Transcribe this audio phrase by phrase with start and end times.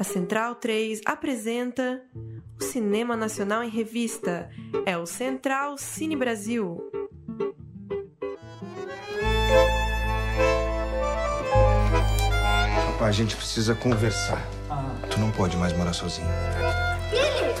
[0.00, 2.00] A Central 3 apresenta
[2.58, 4.48] o Cinema Nacional em Revista.
[4.86, 6.90] É o Central Cine Brasil.
[12.86, 14.42] Rapaz, a gente precisa conversar.
[15.10, 16.28] Tu não pode mais morar sozinho.
[17.10, 17.54] Billy!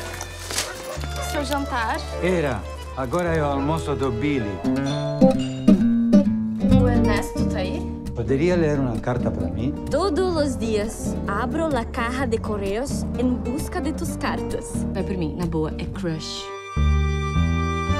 [1.30, 1.98] Seu jantar?
[2.22, 2.62] Era.
[2.96, 4.48] Agora é o almoço do Billy.
[8.30, 8.38] Aí?
[8.40, 9.74] Poderia ler uma carta para mim?
[9.90, 14.86] Todos os dias abro a caja de correios em busca de tus cartas.
[14.94, 16.44] Vai por mim, na boa, é crush.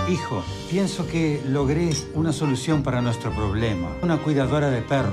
[0.09, 3.89] Hijo, pienso que logré una solución para nuestro problema.
[4.03, 5.13] Una cuidadora de perros.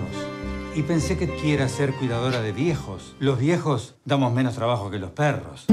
[0.75, 3.15] Y pensé que quiera ser cuidadora de viejos.
[3.19, 5.65] Los viejos damos menos trabajo que los perros.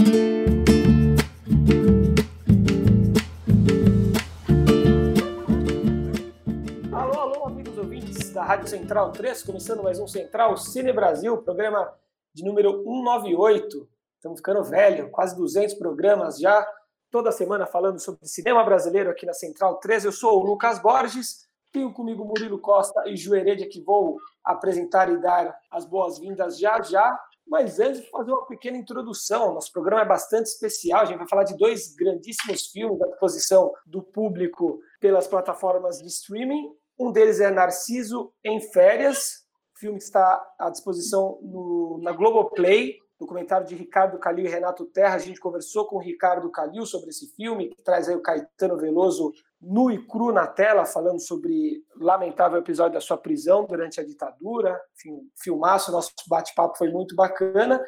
[8.85, 11.91] Central 3, começando mais um Central Cine Brasil, programa
[12.35, 13.89] de número 198.
[14.17, 16.71] Estamos ficando velho, quase 200 programas já,
[17.11, 20.05] toda semana falando sobre cinema brasileiro aqui na Central 3.
[20.05, 25.11] Eu sou o Lucas Borges, tenho comigo Murilo Costa e Ju Heredia, que vou apresentar
[25.11, 27.19] e dar as boas-vindas já já.
[27.49, 29.55] Mas antes, vou fazer uma pequena introdução.
[29.55, 31.01] Nosso programa é bastante especial.
[31.01, 36.09] A gente vai falar de dois grandíssimos filmes à disposição do público pelas plataformas de
[36.09, 36.71] streaming.
[36.99, 39.45] Um deles é Narciso em Férias,
[39.77, 45.15] filme que está à disposição no, na Globoplay, documentário de Ricardo Calil e Renato Terra.
[45.15, 48.77] A gente conversou com o Ricardo Calil sobre esse filme, que traz aí o Caetano
[48.77, 54.05] Veloso nu e cru na tela, falando sobre lamentável episódio da sua prisão durante a
[54.05, 54.79] ditadura.
[54.97, 57.83] Enfim, filmaço, nosso bate-papo foi muito bacana.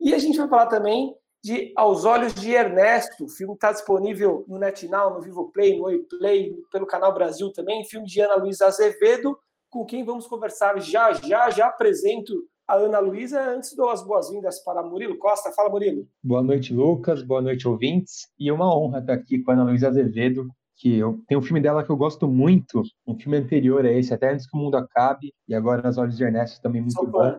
[0.00, 3.24] E a gente vai falar também de Aos Olhos de Ernesto.
[3.24, 7.84] O filme está disponível no NetNow, no Vivoplay, no Oiplay, pelo Canal Brasil também.
[7.84, 9.36] Filme de Ana Luísa Azevedo,
[9.68, 11.50] com quem vamos conversar já já.
[11.50, 12.32] Já apresento
[12.68, 13.40] a Ana Luísa.
[13.40, 15.50] Antes dou as boas-vindas para Murilo Costa.
[15.52, 16.06] Fala, Murilo.
[16.22, 17.22] Boa noite, Lucas.
[17.22, 18.28] Boa noite, ouvintes.
[18.38, 21.42] E é uma honra estar aqui com a Ana Luísa Azevedo, que eu tem um
[21.42, 24.60] filme dela que eu gosto muito, um filme anterior a esse, até antes que o
[24.60, 27.38] mundo acabe, e agora Nas Olhos de Ernesto também muito Sou bom.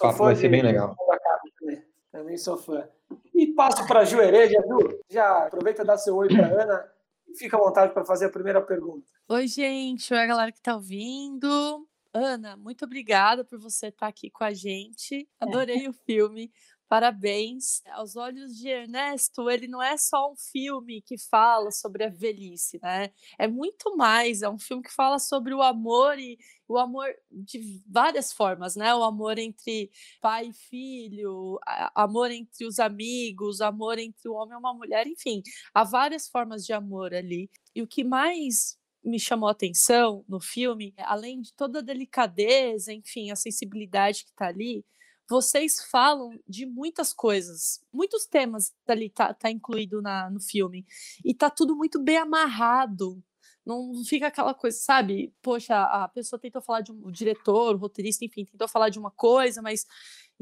[0.00, 0.96] papo vai ser bem legal.
[2.10, 2.36] Também.
[2.36, 2.88] Sou fã.
[3.34, 4.60] E passo para a Ju Heredia.
[4.66, 6.92] Ju, já aproveita e dá seu oi para Ana.
[7.28, 9.06] e Fica à vontade para fazer a primeira pergunta.
[9.28, 10.12] Oi, gente.
[10.12, 11.86] Oi, galera que tá ouvindo.
[12.12, 15.28] Ana, muito obrigada por você estar aqui com a gente.
[15.38, 16.52] Adorei o filme.
[16.90, 17.82] Parabéns.
[17.92, 22.80] Aos olhos de Ernesto, ele não é só um filme que fala sobre a velhice,
[22.82, 23.12] né?
[23.38, 24.42] É muito mais.
[24.42, 26.36] É um filme que fala sobre o amor e
[26.66, 28.92] o amor de várias formas, né?
[28.92, 29.88] O amor entre
[30.20, 31.60] pai e filho,
[31.94, 36.66] amor entre os amigos, amor entre o homem e uma mulher, enfim, há várias formas
[36.66, 37.48] de amor ali.
[37.72, 42.92] E o que mais me chamou a atenção no filme, além de toda a delicadeza,
[42.92, 44.84] enfim, a sensibilidade que está ali,
[45.30, 50.84] vocês falam de muitas coisas, muitos temas ali tá, tá incluído na, no filme
[51.24, 53.22] e tá tudo muito bem amarrado.
[53.64, 55.32] Não fica aquela coisa, sabe?
[55.40, 58.98] Poxa, a pessoa tentou falar de um o diretor, o roteirista, enfim, tentou falar de
[58.98, 59.86] uma coisa, mas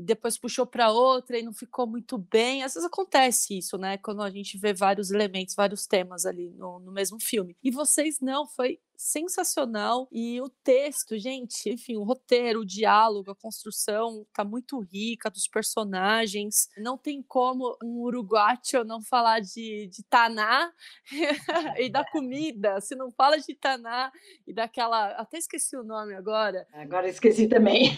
[0.03, 2.63] depois puxou para outra e não ficou muito bem.
[2.63, 3.99] Às vezes acontece isso, né?
[3.99, 7.57] Quando a gente vê vários elementos, vários temas ali no, no mesmo filme.
[7.63, 10.09] E vocês não, foi sensacional.
[10.11, 15.47] E o texto, gente, enfim, o roteiro, o diálogo, a construção tá muito rica dos
[15.47, 16.69] personagens.
[16.77, 20.73] Não tem como um uruguacho não falar de, de Taná
[21.79, 22.81] e da comida.
[22.81, 24.11] Se não fala de Taná
[24.47, 25.13] e daquela.
[25.13, 27.91] Até esqueci o nome agora Agora esqueci também.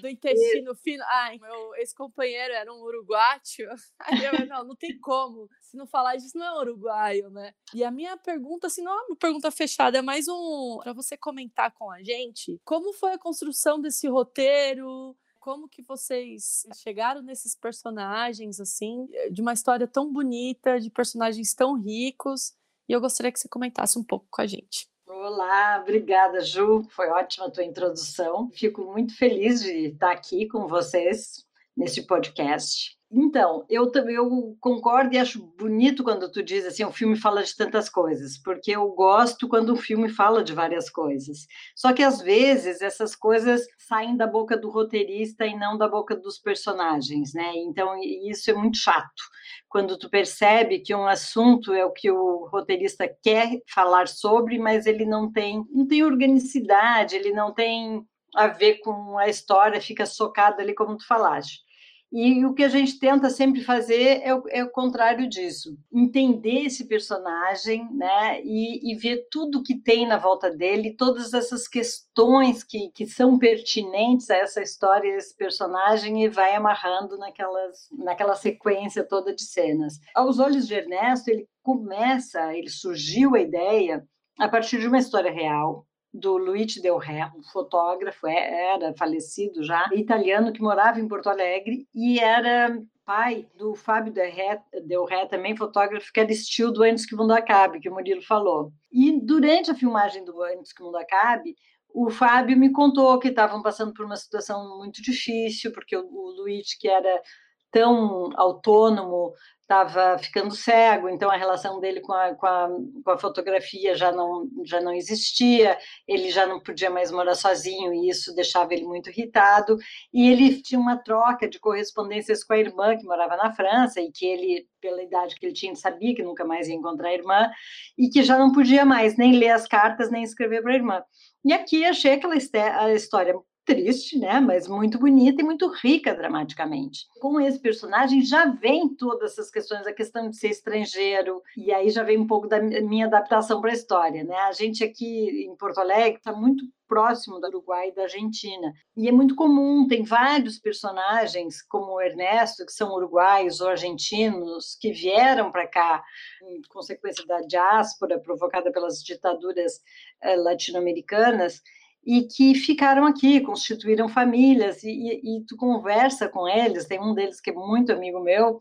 [0.00, 1.02] do intestino fino.
[1.08, 3.62] Ai, meu ex-companheiro era um uruguacho.
[4.00, 5.48] Aí eu, não, não tem como.
[5.60, 7.54] Se não falar disso, não é uruguaio, né?
[7.74, 11.16] E a minha pergunta, assim, não é uma pergunta fechada, é mais um para você
[11.16, 12.60] comentar com a gente.
[12.64, 15.16] Como foi a construção desse roteiro?
[15.38, 21.74] Como que vocês chegaram nesses personagens, assim, de uma história tão bonita, de personagens tão
[21.74, 22.52] ricos?
[22.88, 24.88] E eu gostaria que você comentasse um pouco com a gente.
[25.28, 26.84] Olá, obrigada, Ju.
[26.90, 28.48] Foi ótima a tua introdução.
[28.54, 31.44] Fico muito feliz de estar aqui com vocês
[31.76, 32.96] neste podcast.
[33.18, 37.42] Então, eu também eu concordo e acho bonito quando tu diz assim, o filme fala
[37.42, 41.46] de tantas coisas, porque eu gosto quando o filme fala de várias coisas.
[41.74, 46.14] Só que às vezes essas coisas saem da boca do roteirista e não da boca
[46.14, 47.52] dos personagens, né?
[47.56, 49.22] Então isso é muito chato.
[49.66, 54.84] Quando tu percebe que um assunto é o que o roteirista quer falar sobre, mas
[54.84, 58.04] ele não tem, não tem organicidade, ele não tem
[58.34, 61.65] a ver com a história, fica socado ali como tu falaste.
[62.12, 66.66] E o que a gente tenta sempre fazer é o, é o contrário disso, entender
[66.66, 72.62] esse personagem, né, e, e, ver tudo que tem na volta dele, todas essas questões
[72.62, 79.02] que, que são pertinentes a essa história, esse personagem, e vai amarrando naquelas, naquela sequência
[79.02, 79.98] toda de cenas.
[80.14, 84.06] Aos olhos de Ernesto, ele começa, ele surgiu a ideia
[84.38, 85.85] a partir de uma história real,
[86.16, 91.28] do Luigi Del Ré, um fotógrafo, é, era falecido já, italiano que morava em Porto
[91.28, 96.82] Alegre e era pai do Fábio Del Ré, Del também fotógrafo, que era estilo do
[96.82, 98.72] Antes que o Mundo Acabe, que o Murilo falou.
[98.90, 101.54] E durante a filmagem do Antes que o Mundo Acabe,
[101.94, 106.30] o Fábio me contou que estavam passando por uma situação muito difícil, porque o, o
[106.36, 107.22] Luigi, que era
[107.70, 109.32] tão autônomo,
[109.66, 112.68] estava ficando cego, então a relação dele com a, com a,
[113.04, 115.76] com, a, fotografia já não, já não existia,
[116.06, 119.76] ele já não podia mais morar sozinho e isso deixava ele muito irritado.
[120.14, 124.12] E ele tinha uma troca de correspondências com a irmã que morava na França e
[124.12, 127.50] que ele, pela idade que ele tinha, sabia que nunca mais ia encontrar a irmã
[127.98, 131.02] e que já não podia mais nem ler as cartas nem escrever para a irmã.
[131.44, 133.34] E aqui achei aquela história
[133.66, 134.40] triste, né?
[134.40, 137.06] Mas muito bonita e muito rica dramaticamente.
[137.20, 141.90] Com esse personagem já vem todas essas questões, a questão de ser estrangeiro, e aí
[141.90, 144.36] já vem um pouco da minha adaptação para a história, né?
[144.36, 148.72] A gente aqui em Porto Alegre está muito próximo do Uruguai e da Argentina.
[148.96, 154.76] E é muito comum, tem vários personagens, como o Ernesto, que são uruguaios ou argentinos,
[154.80, 156.04] que vieram para cá
[156.42, 159.80] em consequência da diáspora provocada pelas ditaduras
[160.22, 161.60] eh, latino-americanas,
[162.06, 167.12] e que ficaram aqui, constituíram famílias, e, e, e, tu conversa com eles, tem um
[167.12, 168.60] deles que é muito amigo meu,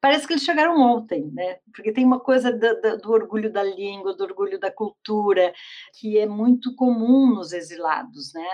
[0.00, 1.58] parece que eles chegaram ontem, né?
[1.74, 5.52] Porque tem uma coisa do, do, do orgulho da língua, do orgulho da cultura,
[5.98, 8.48] que é muito comum nos exilados, né?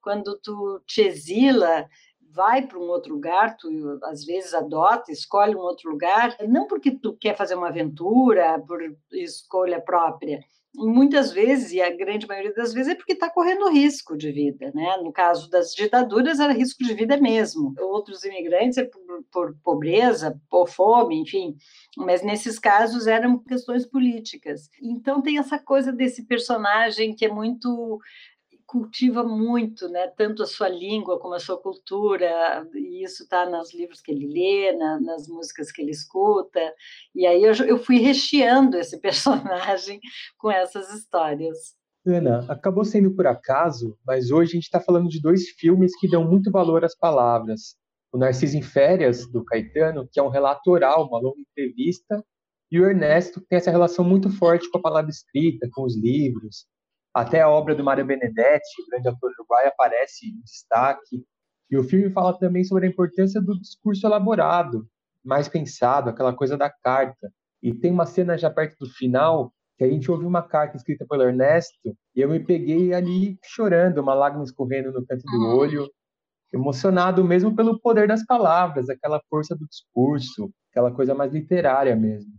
[0.00, 1.86] Quando tu te exila,
[2.30, 3.68] vai para um outro lugar, tu
[4.04, 8.80] às vezes adota, escolhe um outro lugar, não porque tu quer fazer uma aventura por
[9.12, 10.40] escolha própria,
[10.74, 14.72] muitas vezes, e a grande maioria das vezes, é porque está correndo risco de vida,
[14.74, 14.96] né?
[15.02, 17.74] No caso das ditaduras, era risco de vida mesmo.
[17.78, 21.56] Outros imigrantes é por, por pobreza, por fome, enfim.
[21.96, 24.70] Mas nesses casos eram questões políticas.
[24.80, 28.00] Então tem essa coisa desse personagem que é muito
[28.72, 33.74] cultiva muito, né, tanto a sua língua como a sua cultura, e isso está nos
[33.74, 36.58] livros que ele lê, na, nas músicas que ele escuta,
[37.14, 40.00] e aí eu, eu fui recheando esse personagem
[40.38, 41.74] com essas histórias.
[42.06, 46.08] Ana, acabou sendo por acaso, mas hoje a gente está falando de dois filmes que
[46.08, 47.76] dão muito valor às palavras.
[48.10, 52.24] O Narciso em Férias, do Caetano, que é um relato oral, uma longa entrevista,
[52.70, 55.94] e o Ernesto, que tem essa relação muito forte com a palavra escrita, com os
[55.94, 56.66] livros,
[57.14, 61.24] até a obra do Mário Benedetti, grande ator uruguaio, aparece em destaque.
[61.70, 64.86] E o filme fala também sobre a importância do discurso elaborado,
[65.24, 67.32] mais pensado, aquela coisa da carta.
[67.62, 71.06] E tem uma cena já perto do final que a gente ouve uma carta escrita
[71.08, 75.88] pelo Ernesto e eu me peguei ali chorando, uma lágrima escorrendo no canto do olho,
[76.52, 82.32] emocionado mesmo pelo poder das palavras, aquela força do discurso, aquela coisa mais literária mesmo.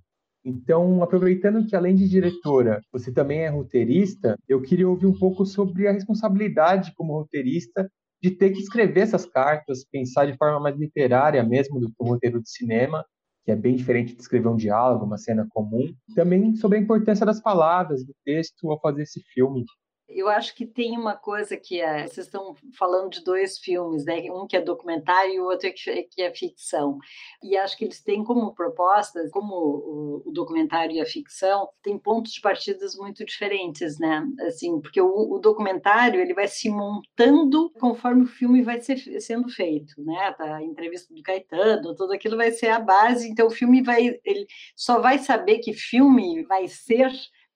[0.46, 5.46] Então, aproveitando que além de diretora, você também é roteirista, eu queria ouvir um pouco
[5.46, 7.90] sobre a responsabilidade como roteirista
[8.22, 12.06] de ter que escrever essas cartas, pensar de forma mais literária mesmo do que o
[12.06, 13.06] roteiro de cinema,
[13.46, 15.94] que é bem diferente de escrever um diálogo, uma cena comum.
[16.16, 19.66] Também sobre a importância das palavras, do texto ao fazer esse filme.
[20.08, 24.22] Eu acho que tem uma coisa que é, vocês estão falando de dois filmes, né?
[24.32, 26.98] um que é documentário e o outro que é ficção.
[27.42, 31.98] E acho que eles têm como propostas, como o, o documentário e a ficção, tem
[31.98, 34.26] pontos de partidas muito diferentes, né?
[34.42, 39.50] Assim, porque o, o, documentário ele vai se montando conforme o filme vai ser, sendo
[39.50, 40.34] feito, né?
[40.38, 43.30] Tá, a entrevista do Caetano, tudo aquilo vai ser a base.
[43.30, 47.12] Então o filme vai, ele só vai saber que filme vai ser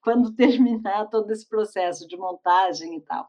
[0.08, 3.28] quando terminar todo esse processo de montagem e tal.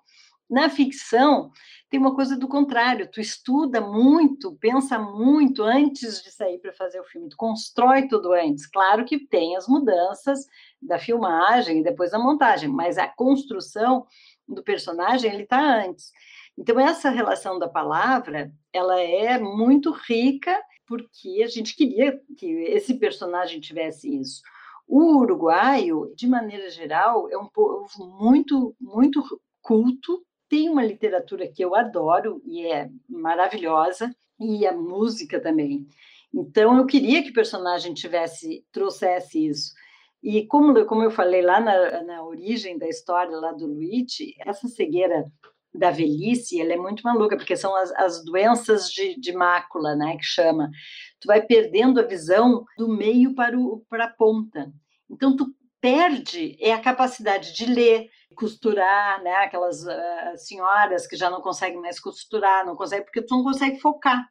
[0.49, 1.51] Na ficção,
[1.91, 7.01] tem uma coisa do contrário, tu estuda muito, pensa muito antes de sair para fazer
[7.01, 8.65] o filme, tu constrói tudo antes.
[8.65, 10.47] Claro que tem as mudanças
[10.81, 14.07] da filmagem e depois da montagem, mas a construção
[14.47, 16.13] do personagem, ele está antes.
[16.57, 20.57] Então, essa relação da palavra, ela é muito rica,
[20.87, 24.41] porque a gente queria que esse personagem tivesse isso.
[24.89, 27.87] O uruguaio, de maneira geral, é um povo
[28.19, 29.23] muito, muito
[29.61, 35.87] culto, tem uma literatura que eu adoro e é maravilhosa, e a música também.
[36.33, 39.73] Então, eu queria que o personagem tivesse, trouxesse isso.
[40.23, 44.69] E como, como eu falei lá na, na origem da história lá do Luigi, essa
[44.69, 45.31] cegueira
[45.73, 50.17] da velhice, ela é muito maluca, porque são as, as doenças de, de, mácula, né,
[50.17, 50.71] que chama.
[51.21, 54.73] Tu vai perdendo a visão do meio para, o, para a ponta.
[55.11, 58.09] Então, tu perde é a capacidade de ler,
[58.39, 63.37] costurar, né, aquelas uh, senhoras que já não conseguem mais costurar, não conseguem, porque tu
[63.37, 64.25] não consegue focar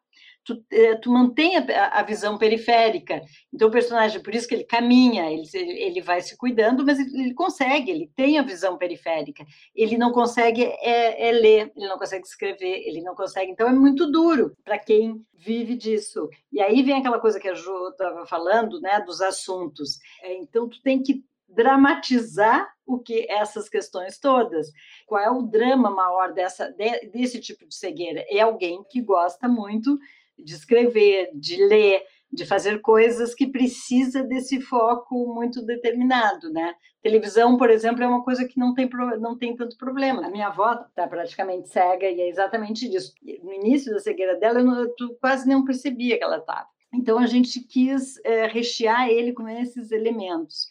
[0.48, 3.22] tu, é, tu mantém a, a, visão periférica.
[3.54, 7.22] Então, o personagem, por isso que ele caminha, ele, ele vai se cuidando, mas ele,
[7.22, 9.46] ele consegue, ele tem a visão periférica.
[9.76, 13.52] Ele não consegue é, é ler, ele não consegue escrever, ele não consegue.
[13.52, 16.30] Então, é muito duro para quem vive disso.
[16.52, 20.00] E aí vem aquela coisa que a Ju estava falando, né, dos assuntos.
[20.24, 24.72] É, então, tu tem que dramatizar o que essas questões todas.
[25.06, 26.70] Qual é o drama maior dessa
[27.12, 28.25] desse tipo de cegueira?
[28.30, 29.98] É alguém que gosta muito
[30.38, 36.75] de escrever, de ler, de fazer coisas que precisa desse foco muito determinado, né?
[37.01, 38.89] Televisão, por exemplo, é uma coisa que não tem,
[39.20, 40.25] não tem tanto problema.
[40.25, 43.13] A minha avó está praticamente cega e é exatamente disso.
[43.42, 46.68] No início da cegueira dela, eu, eu quase não percebia que ela estava.
[46.94, 50.70] Então, a gente quis é, rechear ele com esses elementos.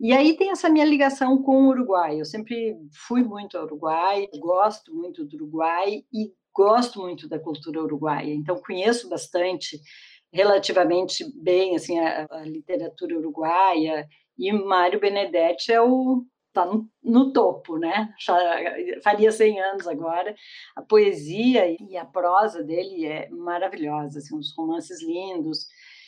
[0.00, 2.20] E aí tem essa minha ligação com o Uruguai.
[2.20, 7.82] Eu sempre fui muito ao Uruguai, gosto muito do Uruguai e gosto muito da cultura
[7.82, 9.80] uruguaia, então conheço bastante,
[10.32, 14.06] relativamente bem, assim, a, a literatura uruguaia,
[14.38, 18.14] e Mário Benedetti é o está no, no, topo, né?
[19.02, 20.32] faria 100 anos agora.
[20.76, 25.66] A poesia e a prosa dele é maravilhosa, assim, uns romances lindos.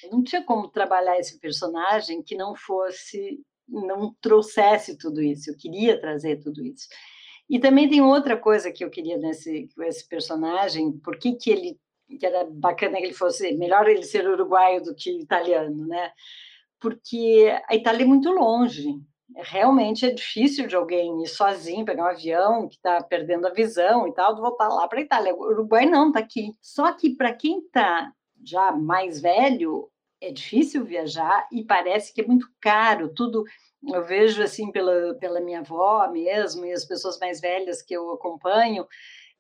[0.09, 5.51] Não tinha como trabalhar esse personagem que não fosse, não trouxesse tudo isso.
[5.51, 6.87] Eu queria trazer tudo isso.
[7.49, 11.79] E também tem outra coisa que eu queria nesse esse personagem, por que, ele
[12.19, 16.13] que era bacana que ele fosse melhor ele ser uruguaio do que italiano, né?
[16.81, 18.95] Porque a Itália é muito longe.
[19.35, 24.07] Realmente é difícil de alguém ir sozinho, pegar um avião que está perdendo a visão
[24.07, 25.35] e tal, voltar lá para a Itália.
[25.35, 26.53] O Uruguai não, está aqui.
[26.63, 28.13] Só que para quem está
[28.45, 33.45] já mais velho, é difícil viajar e parece que é muito caro, tudo
[33.87, 38.11] eu vejo assim pela, pela minha avó mesmo e as pessoas mais velhas que eu
[38.11, 38.87] acompanho,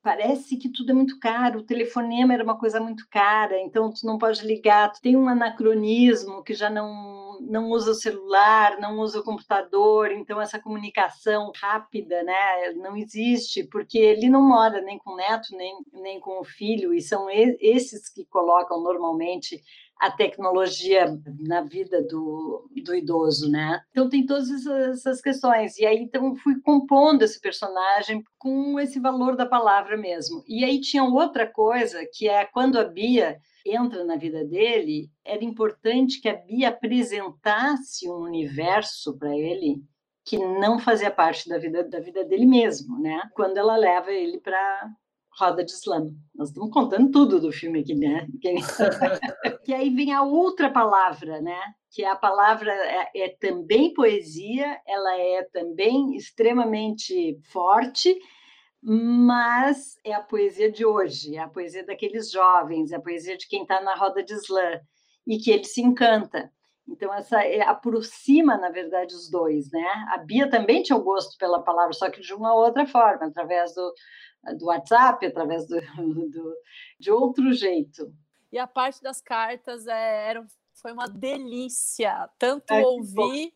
[0.02, 4.06] parece que tudo é muito caro, o telefonema era uma coisa muito cara, então tu
[4.06, 8.98] não pode ligar, tu tem um anacronismo que já não não usa o celular, não
[8.98, 14.98] usa o computador, então essa comunicação rápida, né, não existe, porque ele não mora nem
[14.98, 19.62] com o neto, nem, nem com o filho, e são esses que colocam normalmente
[19.98, 21.06] a tecnologia
[21.40, 23.80] na vida do, do idoso, né?
[23.90, 25.78] Então tem todas essas questões.
[25.78, 30.44] E aí então fui compondo esse personagem com esse valor da palavra mesmo.
[30.46, 35.42] E aí tinha outra coisa que é quando a Bia entra na vida dele, era
[35.42, 39.82] importante que a Bia apresentasse um universo para ele
[40.24, 43.22] que não fazia parte da vida da vida dele mesmo, né?
[43.32, 44.90] Quando ela leva ele para
[45.38, 46.14] roda de slam.
[46.34, 48.26] Nós estamos contando tudo do filme aqui, né?
[49.64, 51.60] que aí vem a outra palavra, né?
[51.90, 58.16] Que a palavra é, é também poesia, ela é também extremamente forte,
[58.82, 63.48] mas é a poesia de hoje, é a poesia daqueles jovens, é a poesia de
[63.48, 64.80] quem está na roda de slam
[65.26, 66.50] e que ele se encanta.
[66.88, 69.84] Então, essa é, aproxima, na verdade, os dois, né?
[70.14, 73.74] A Bia também tinha o gosto pela palavra, só que de uma outra forma, através
[73.74, 73.92] do,
[74.54, 75.80] do WhatsApp, através do,
[76.30, 76.54] do,
[76.98, 78.12] de outro jeito.
[78.52, 83.52] E a parte das cartas é, era, foi uma delícia, tanto é, ouvir,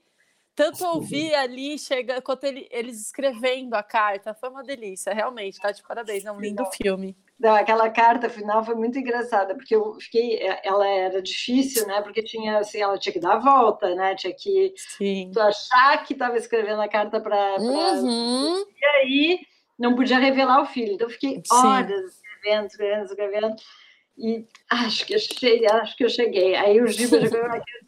[0.54, 5.70] tanto ouvir ali, chega, quanto ele, eles escrevendo a carta, foi uma delícia, realmente, tá
[5.70, 7.16] de parabéns, é um lindo filme.
[7.40, 12.02] Não, aquela carta final foi muito engraçada, porque eu fiquei, é, ela era difícil, né?
[12.02, 14.14] Porque tinha assim, ela tinha que dar a volta, né?
[14.14, 15.32] Tinha que Sim.
[15.38, 18.58] achar que estava escrevendo a carta para uhum.
[18.58, 19.40] e aí
[19.80, 20.92] não podia revelar o filho.
[20.92, 23.56] Então, eu fiquei horas escrevendo, escrevendo, escrevendo.
[24.18, 26.54] E acho que eu cheguei, acho que eu cheguei.
[26.54, 27.36] Aí o Giba e disse: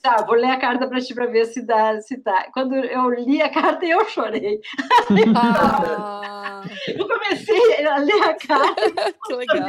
[0.03, 2.51] ah, vou ler a carta para ti para ver se dá, se dá.
[2.55, 4.59] Quando eu li a carta, eu chorei.
[5.37, 6.63] Ah.
[6.89, 9.15] eu comecei a ler a carta.
[9.27, 9.69] que legal.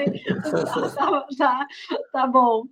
[0.96, 1.68] Tá, tá,
[2.14, 2.64] tá bom.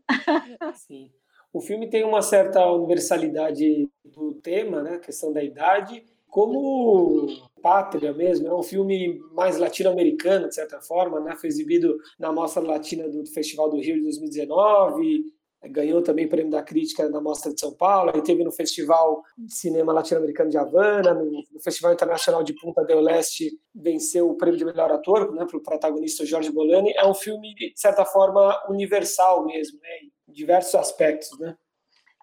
[0.74, 1.12] Sim.
[1.52, 4.96] O filme tem uma certa universalidade do tema, né?
[4.96, 7.28] A questão da idade, como
[7.62, 11.36] Pátria mesmo, é um filme mais latino-americano, de certa forma, né?
[11.36, 15.26] foi exibido na Mostra Latina do Festival do Rio de 2019,
[15.70, 19.54] ganhou também prêmio da crítica na Mostra de São Paulo, e teve no Festival de
[19.54, 24.66] Cinema Latino-Americano de Havana, no, Festival Internacional de Punta del Leste, venceu o prêmio de
[24.66, 26.94] melhor ator né, para o protagonista Jorge Bolani.
[26.96, 29.90] É um filme, de certa forma, universal mesmo, né,
[30.30, 31.38] em diversos aspectos.
[31.38, 31.56] Né?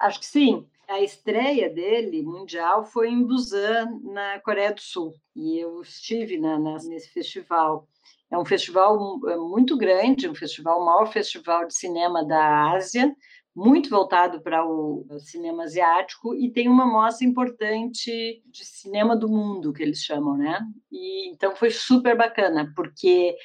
[0.01, 0.67] Acho que sim.
[0.89, 5.13] A estreia dele, mundial, foi em Busan, na Coreia do Sul.
[5.37, 7.87] E eu estive na, na, nesse festival.
[8.31, 13.15] É um festival é muito grande, um festival, o maior festival de cinema da Ásia,
[13.55, 19.73] muito voltado para o cinema asiático e tem uma mostra importante de cinema do mundo
[19.73, 20.61] que eles chamam, né?
[20.91, 23.37] E então foi super bacana porque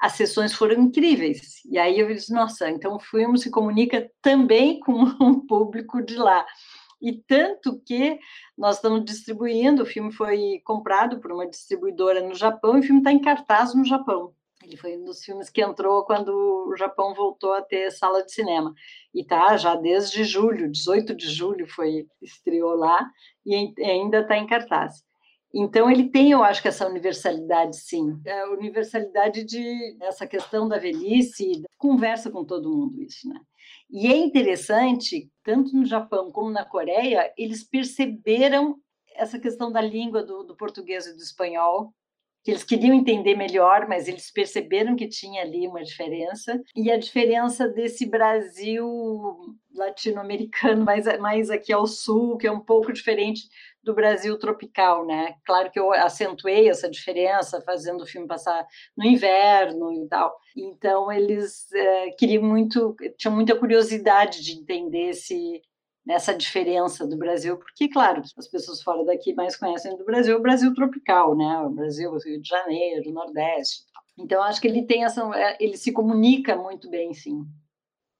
[0.00, 1.62] as sessões foram incríveis.
[1.66, 6.16] E aí eu disse, nossa, então o filme se comunica também com um público de
[6.16, 6.44] lá.
[7.00, 8.18] E tanto que
[8.56, 13.00] nós estamos distribuindo, o filme foi comprado por uma distribuidora no Japão e o filme
[13.00, 14.34] está em cartaz no Japão.
[14.62, 18.32] Ele foi um dos filmes que entrou quando o Japão voltou a ter sala de
[18.32, 18.74] cinema.
[19.14, 23.10] E tá já desde julho, 18 de julho foi estreou lá
[23.44, 25.02] e ainda está em cartaz.
[25.52, 30.78] Então ele tem, eu acho que essa universalidade, sim, a universalidade de essa questão da
[30.78, 33.40] velhice, conversa com todo mundo isso, né?
[33.90, 38.76] E é interessante, tanto no Japão como na Coreia, eles perceberam
[39.16, 41.92] essa questão da língua do, do português e do espanhol
[42.42, 46.58] que eles queriam entender melhor, mas eles perceberam que tinha ali uma diferença.
[46.74, 48.88] E a diferença desse Brasil
[49.74, 53.42] latino-americano, mais, mais aqui ao sul, que é um pouco diferente
[53.82, 55.34] do Brasil tropical, né?
[55.44, 60.36] Claro que eu acentuei essa diferença fazendo o filme passar no inverno e tal.
[60.56, 65.62] Então eles é, queriam muito, tinham muita curiosidade de entender esse
[66.04, 70.42] nessa diferença do Brasil, porque, claro, as pessoas fora daqui mais conhecem do Brasil o
[70.42, 71.60] Brasil tropical, né?
[71.60, 73.84] O Brasil, Rio de Janeiro, Nordeste.
[74.18, 75.22] Então, acho que ele tem essa.
[75.34, 77.44] É, ele se comunica muito bem, sim.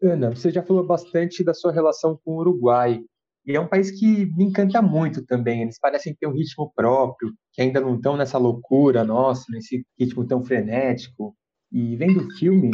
[0.02, 3.02] Ana, você já falou bastante da sua relação com o Uruguai.
[3.46, 5.62] E é um país que me encanta muito também.
[5.62, 10.26] Eles parecem ter um ritmo próprio, que ainda não estão nessa loucura nossa, nesse ritmo
[10.26, 11.34] tão frenético.
[11.72, 12.70] E vendo o filme,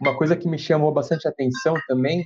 [0.00, 2.24] uma coisa que me chamou bastante atenção também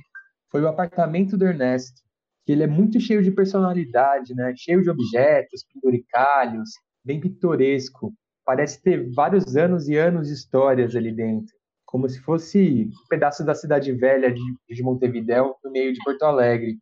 [0.49, 2.03] foi o apartamento do Ernesto
[2.45, 4.53] que ele é muito cheio de personalidade, né?
[4.55, 6.69] Cheio de objetos, penduricalhos,
[7.03, 8.13] bem pitoresco.
[8.45, 11.53] Parece ter vários anos e anos de histórias ali dentro,
[11.85, 16.23] como se fosse um pedaço da cidade velha de, de Montevidéu no meio de Porto
[16.23, 16.77] Alegre.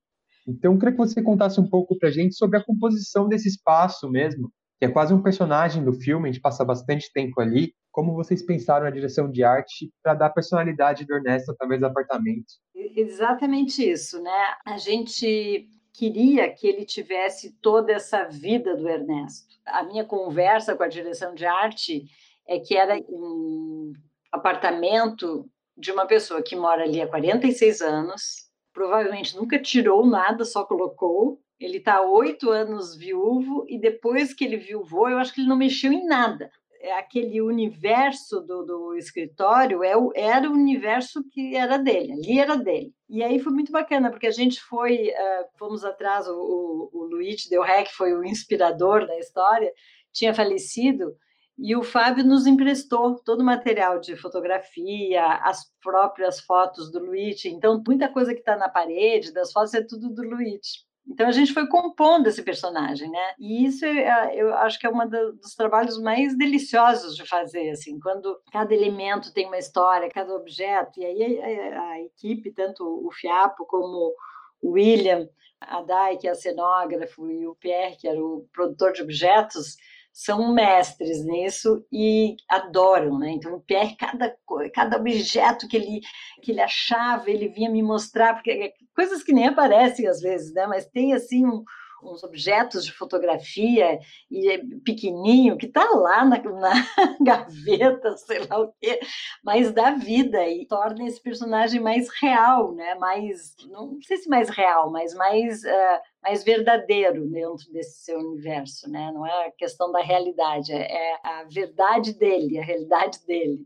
[0.51, 3.48] Então, eu queria que você contasse um pouco para a gente sobre a composição desse
[3.48, 7.74] espaço mesmo, que é quase um personagem do filme, a gente passa bastante tempo ali.
[7.91, 12.53] Como vocês pensaram na direção de arte para dar personalidade do Ernesto através do apartamento?
[12.74, 14.55] Exatamente isso, né?
[14.66, 19.55] A gente queria que ele tivesse toda essa vida do Ernesto.
[19.66, 22.05] A minha conversa com a direção de arte
[22.48, 23.94] é que era um
[24.31, 30.64] apartamento de uma pessoa que mora ali há 46 anos, provavelmente nunca tirou nada, só
[30.64, 35.48] colocou, ele está oito anos viúvo e depois que ele viuvou, eu acho que ele
[35.48, 36.50] não mexeu em nada.
[36.79, 42.40] É aquele universo do, do escritório é o, era o universo que era dele, ali
[42.40, 42.92] era dele.
[43.07, 47.03] E aí foi muito bacana, porque a gente foi, uh, fomos atrás, o, o, o
[47.03, 49.72] Luigi Del que foi o inspirador da história,
[50.12, 51.16] tinha falecido,
[51.61, 57.50] e o Fábio nos emprestou todo o material de fotografia, as próprias fotos do Luigi.
[57.50, 60.89] Então, muita coisa que está na parede, das fotos, é tudo do Luigi.
[61.07, 63.33] Então a gente foi compondo esse personagem, né?
[63.39, 68.00] E isso é, eu acho que é um dos trabalhos mais deliciosos de fazer, assim,
[68.00, 73.11] quando cada elemento tem uma história, cada objeto, e aí a, a equipe, tanto o
[73.11, 74.13] Fiapo como
[74.61, 75.27] o William,
[75.59, 79.75] a Dai, que é a cenógrafo, e o Pierre, que era o produtor de objetos,
[80.13, 83.31] são mestres nisso e adoram, né?
[83.31, 84.35] Então, o Pierre, cada,
[84.74, 86.01] cada objeto que ele,
[86.41, 90.53] que ele achava, ele vinha me mostrar, porque é coisas que nem aparecem às vezes,
[90.53, 90.67] né?
[90.67, 91.63] Mas tem, assim, um,
[92.03, 96.74] uns objetos de fotografia e é pequenininho que está lá na, na,
[97.22, 99.00] gaveta, sei lá o quê,
[99.44, 102.96] mas dá vida e torna esse personagem mais real, né?
[102.96, 108.90] Mais, não sei se mais real, mas mais uh, mais verdadeiro dentro desse seu universo,
[108.90, 109.11] né?
[109.14, 113.66] Não é a questão da realidade, é, é a verdade dele, a realidade dele.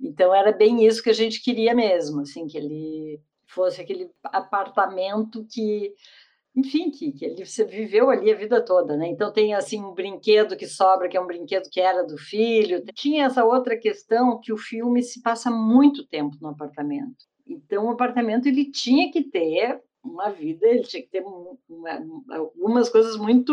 [0.00, 5.46] Então era bem isso que a gente queria mesmo, assim, que ele fosse aquele apartamento
[5.50, 5.92] que
[6.54, 9.08] enfim, que, que ele viveu ali a vida toda, né?
[9.08, 12.84] Então tem assim um brinquedo que sobra, que é um brinquedo que era do filho.
[12.94, 17.24] Tinha essa outra questão que o filme se passa muito tempo no apartamento.
[17.46, 21.98] Então o apartamento ele tinha que ter uma vida, ele tinha que ter uma,
[22.30, 23.52] algumas coisas muito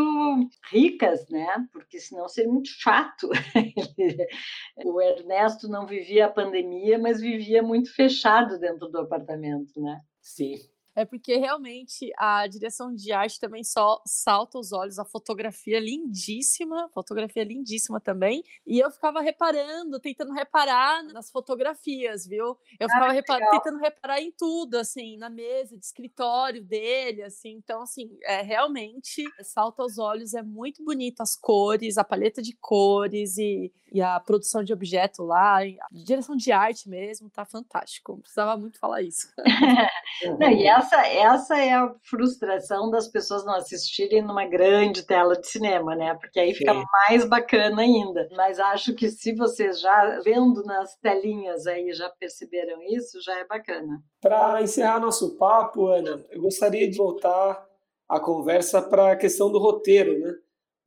[0.72, 1.68] ricas, né?
[1.72, 3.30] Porque senão seria muito chato.
[4.86, 10.00] o Ernesto não vivia a pandemia, mas vivia muito fechado dentro do apartamento, né?
[10.22, 10.56] Sim.
[10.98, 16.90] É porque realmente a direção de arte também só salta os olhos, a fotografia lindíssima,
[16.92, 18.44] fotografia lindíssima também.
[18.66, 22.58] E eu ficava reparando, tentando reparar nas fotografias, viu?
[22.80, 27.52] Eu ficava ah, tentando reparar em tudo, assim, na mesa de escritório dele, assim.
[27.52, 32.54] Então, assim, é realmente salta aos olhos, é muito bonito as cores, a paleta de
[32.54, 38.18] cores e, e a produção de objeto lá, a direção de arte mesmo, tá fantástico.
[38.18, 39.28] Precisava muito falar isso.
[40.40, 45.48] não, e essa, essa é a frustração das pessoas não assistirem numa grande tela de
[45.48, 46.16] cinema, né?
[46.16, 46.84] Porque aí fica Sim.
[46.92, 48.28] mais bacana ainda.
[48.32, 53.46] Mas acho que se vocês já vendo nas telinhas aí já perceberam isso, já é
[53.46, 54.02] bacana.
[54.22, 57.66] Para encerrar nosso papo, Ana, eu gostaria de voltar
[58.08, 60.34] a conversa para a questão do roteiro, né?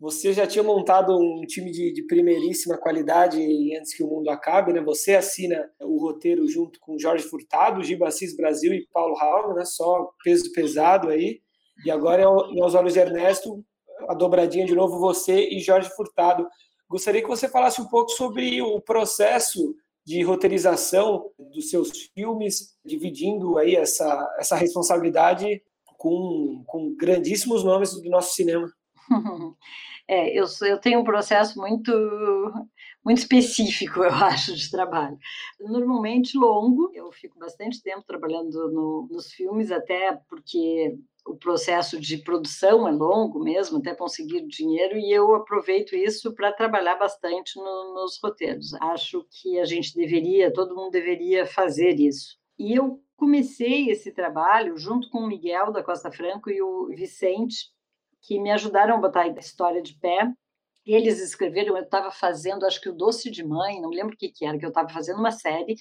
[0.00, 3.38] Você já tinha montado um time de, de, primeiríssima qualidade
[3.76, 4.80] antes que o mundo acabe, né?
[4.80, 9.64] Você assina o roteiro junto com Jorge Furtado, Giba Assis Brasil e Paulo Raul, né?
[9.66, 11.42] Só peso pesado aí.
[11.84, 13.62] E agora, Aos Olhos de Ernesto,
[14.08, 16.48] a dobradinha de novo, você e Jorge Furtado.
[16.88, 19.74] Gostaria que você falasse um pouco sobre o processo
[20.06, 25.62] de roteirização dos seus filmes, dividindo aí essa, essa responsabilidade
[25.98, 28.66] com, com grandíssimos nomes do nosso cinema.
[30.12, 31.92] É, eu, eu tenho um processo muito,
[33.04, 35.16] muito específico, eu acho, de trabalho.
[35.60, 42.16] Normalmente longo, eu fico bastante tempo trabalhando no, nos filmes, até porque o processo de
[42.24, 47.94] produção é longo mesmo, até conseguir dinheiro, e eu aproveito isso para trabalhar bastante no,
[47.94, 48.74] nos roteiros.
[48.80, 52.36] Acho que a gente deveria, todo mundo deveria fazer isso.
[52.58, 57.70] E eu comecei esse trabalho junto com o Miguel da Costa Franco e o Vicente,
[58.22, 60.30] que me ajudaram a botar a história de pé.
[60.86, 64.16] Eles escreveram, eu estava fazendo, acho que o Doce de Mãe, não me lembro o
[64.16, 65.76] que, que era, que eu estava fazendo uma série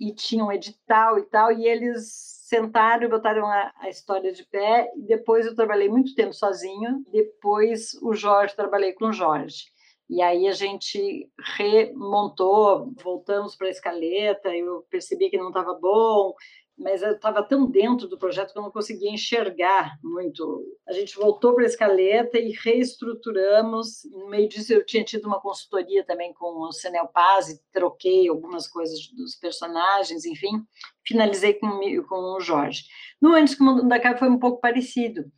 [0.00, 4.44] e tinha um edital e tal, e eles sentaram e botaram a, a, história de
[4.46, 4.90] pé.
[4.96, 7.04] E depois eu trabalhei muito tempo sozinho.
[7.12, 9.66] Depois o Jorge, trabalhei com o Jorge.
[10.08, 14.48] E aí a gente remontou, voltamos para a escaleta.
[14.56, 16.34] Eu percebi que não estava bom
[16.80, 20.64] mas eu estava tão dentro do projeto que eu não conseguia enxergar muito.
[20.88, 24.02] A gente voltou para a escaleta e reestruturamos.
[24.10, 28.28] No meio disso, eu tinha tido uma consultoria também com o Senel Paz e troquei
[28.28, 30.64] algumas coisas dos personagens, enfim,
[31.06, 31.68] finalizei com,
[32.08, 32.84] com o Jorge.
[33.20, 35.30] No Antes que o Mundo da Cara foi um pouco parecido.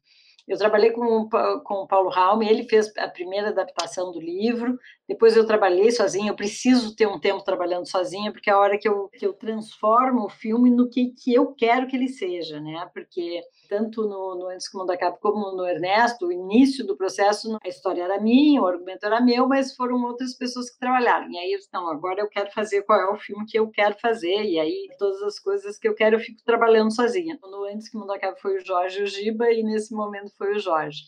[0.46, 1.28] Eu trabalhei com,
[1.64, 4.78] com o Paulo Raume, ele fez a primeira adaptação do livro,
[5.09, 8.78] depois eu trabalhei sozinha, eu preciso ter um tempo trabalhando sozinha, porque é a hora
[8.78, 12.61] que eu, que eu transformo o filme no que, que eu quero que ele seja,
[12.61, 12.88] né?
[12.94, 16.96] Porque tanto no, no Antes que o Mundo Acabe como no Ernesto, o início do
[16.96, 21.31] processo, a história era minha, o argumento era meu, mas foram outras pessoas que trabalharam.
[21.31, 23.68] E aí eu disse, não, agora eu quero fazer qual é o filme que eu
[23.70, 27.38] quero fazer, e aí todas as coisas que eu quero eu fico trabalhando sozinha.
[27.42, 30.59] No Antes que o Mundo Acabe foi o Jorge Giba, e nesse momento foi o
[30.59, 31.03] Jorge.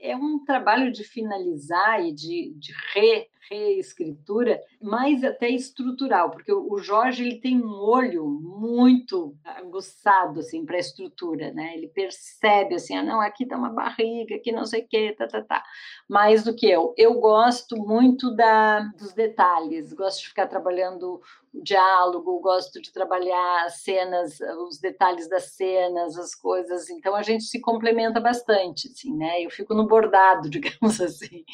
[0.00, 6.78] É um trabalho de finalizar e de, de re, reescritura, mas até estrutural, porque o
[6.78, 11.74] Jorge ele tem um olho muito aguçado assim para a estrutura, né?
[11.76, 15.26] Ele percebe assim, ah, não, aqui está uma barriga, aqui não sei o quê, tá,
[15.26, 15.64] tá, tá.
[16.08, 16.94] Mais do que eu.
[16.96, 21.20] Eu gosto muito da, dos detalhes, gosto de ficar trabalhando
[21.52, 26.88] o diálogo, gosto de trabalhar as cenas, os detalhes das cenas, as coisas.
[26.88, 29.42] Então a gente se complementa bastante, assim, né?
[29.42, 31.44] Eu fico no bordado, digamos assim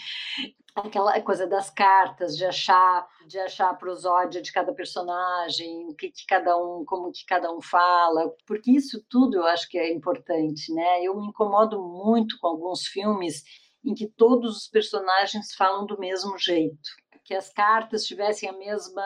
[0.87, 6.11] aquela coisa das cartas, de achar, de achar a prosódia de cada personagem, o que,
[6.11, 9.93] que, cada um, como que cada um fala, porque isso tudo eu acho que é
[9.93, 11.03] importante, né?
[11.03, 13.43] Eu me incomodo muito com alguns filmes
[13.85, 16.91] em que todos os personagens falam do mesmo jeito,
[17.25, 19.03] que as cartas tivessem a mesma,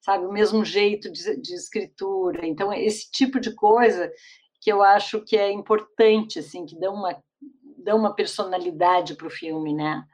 [0.00, 2.46] sabe, o mesmo jeito de, de escritura.
[2.46, 4.10] Então esse tipo de coisa
[4.60, 7.22] que eu acho que é importante, assim, que dá uma
[7.78, 10.04] dá uma personalidade para o filme, né?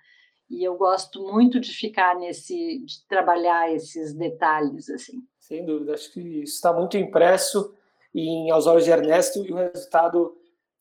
[0.54, 5.20] E eu gosto muito de ficar nesse, de trabalhar esses detalhes, assim.
[5.40, 7.74] Sem dúvida, acho que isso está muito impresso
[8.14, 10.32] em Aos Olhos de Ernesto e o resultado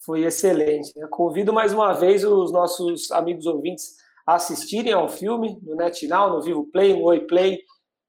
[0.06, 0.92] foi excelente.
[0.96, 3.96] Eu convido mais uma vez os nossos amigos ouvintes
[4.28, 7.60] a assistirem ao filme no NetNow, no Vivo Play, no Oi Play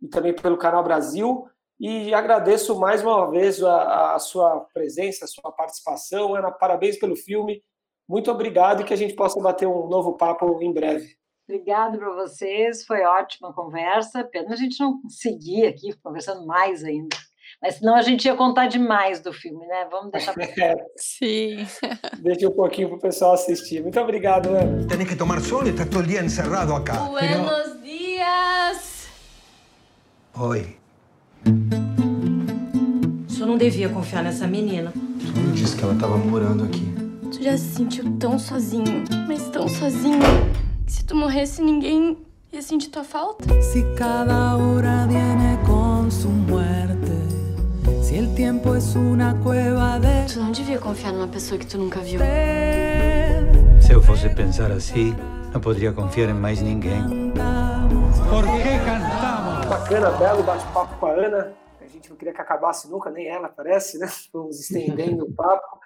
[0.03, 1.47] e também pelo Canal Brasil.
[1.81, 6.35] E agradeço mais uma vez a, a sua presença, a sua participação.
[6.35, 7.63] Ana, parabéns pelo filme.
[8.07, 11.24] Muito obrigado e que a gente possa bater um novo papo em breve.
[11.49, 14.25] Obrigado para vocês, foi ótima conversa.
[14.25, 17.17] Pena a gente não seguir aqui conversando mais ainda.
[17.61, 19.87] Mas senão a gente ia contar demais do filme, né?
[19.91, 20.35] Vamos deixar.
[20.39, 20.75] É.
[20.97, 21.67] Sim.
[22.19, 23.83] Deixa um pouquinho para o pessoal assistir.
[23.83, 24.87] Muito obrigado, Ana.
[24.87, 26.93] Tem que tomar sol e está todo dia encerrado aqui.
[26.93, 29.09] Buenos dias.
[30.39, 30.77] Oi.
[33.29, 34.93] Sono un devia confiar nessa menina.
[34.93, 36.95] Tu me disse que ela tava morando aqui.
[37.31, 40.21] Tu já se sentiu tão sozinho, mas tão sozinho,
[40.87, 42.19] se tu morresse, ninguém
[42.53, 43.45] ia sentir tua falta?
[43.63, 47.13] Se cada hora viene com su muerte,
[48.03, 50.33] se el tiempo es una cueva de...
[50.33, 52.21] Tu não devia confiar numa pessoa que tu nunca viu.
[53.81, 55.15] Se eu fosse pensar assim,
[55.53, 57.33] não poderia confiar em mais ninguém.
[58.29, 59.67] Por que cantamos?
[59.67, 61.53] Bacana, belo bate-papo com a Ana.
[61.81, 64.09] A gente não queria que acabasse nunca, nem ela parece, né?
[64.33, 65.84] Vamos estendendo o papo.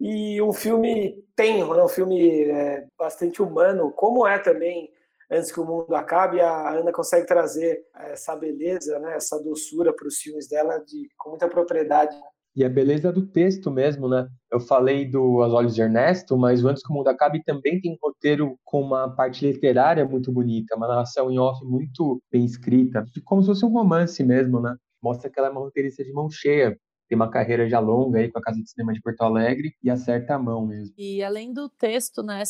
[0.00, 1.82] E um filme tenro, né?
[1.82, 4.90] um filme é, bastante humano, como é também
[5.32, 9.14] Antes que o Mundo Acabe, a Ana consegue trazer essa beleza, né?
[9.14, 12.16] essa doçura para os filmes dela de, com muita propriedade.
[12.56, 14.26] E a beleza do texto mesmo, né?
[14.50, 17.80] Eu falei do As Olhos de Ernesto, mas o Antes que o Mundo Acabe também
[17.80, 22.44] tem um roteiro com uma parte literária muito bonita, uma narração em off muito bem
[22.44, 24.74] escrita, como se fosse um romance mesmo, né?
[25.00, 26.76] Mostra que ela é uma roteirista de mão cheia,
[27.10, 29.90] tem uma carreira já longa aí com a Casa de Cinema de Porto Alegre e
[29.90, 30.94] acerta a mão mesmo.
[30.96, 32.44] E além do texto, né,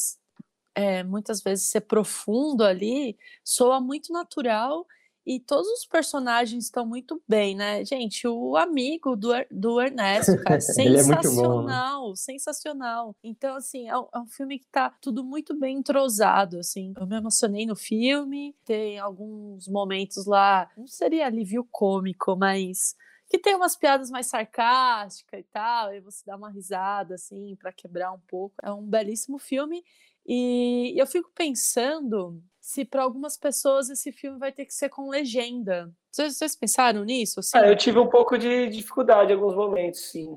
[0.75, 4.87] é, muitas vezes ser profundo ali, soa muito natural
[5.27, 7.83] e todos os personagens estão muito bem, né?
[7.87, 12.17] Gente, o amigo do, do Ernesto, cara, sensacional, é bom, né?
[12.17, 13.17] sensacional.
[13.25, 16.93] Então, assim, é um, é um, filme que tá tudo muito bem entrosado, assim.
[16.99, 22.95] Eu me emocionei no filme, tem alguns momentos lá, não seria alívio cômico, mas
[23.31, 27.73] que tem umas piadas mais sarcásticas e tal, e você dá uma risada, assim, para
[27.73, 28.57] quebrar um pouco.
[28.61, 29.85] É um belíssimo filme.
[30.27, 35.09] E eu fico pensando se para algumas pessoas esse filme vai ter que ser com
[35.09, 35.93] legenda.
[36.11, 37.39] Vocês, vocês pensaram nisso?
[37.39, 37.57] Assim?
[37.59, 40.37] eu tive um pouco de dificuldade em alguns momentos, sim.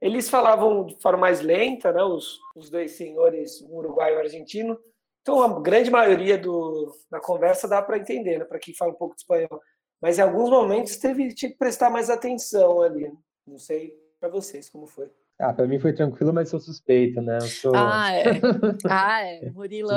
[0.00, 2.02] Eles falavam de forma mais lenta, né?
[2.02, 4.76] Os, os dois senhores, o uruguaio e o argentino.
[5.20, 8.44] Então, a grande maioria do, da conversa dá para entender, né?
[8.44, 9.62] Para quem fala um pouco de espanhol.
[10.02, 13.08] Mas em alguns momentos teve tinha que prestar mais atenção ali.
[13.46, 15.08] Não sei para vocês como foi.
[15.38, 17.36] Ah, pra mim foi tranquilo, mas sou suspeito, né?
[17.36, 17.72] Eu sou...
[17.74, 18.24] Ah, é.
[18.88, 19.50] Ah, é.
[19.50, 19.96] Murilão.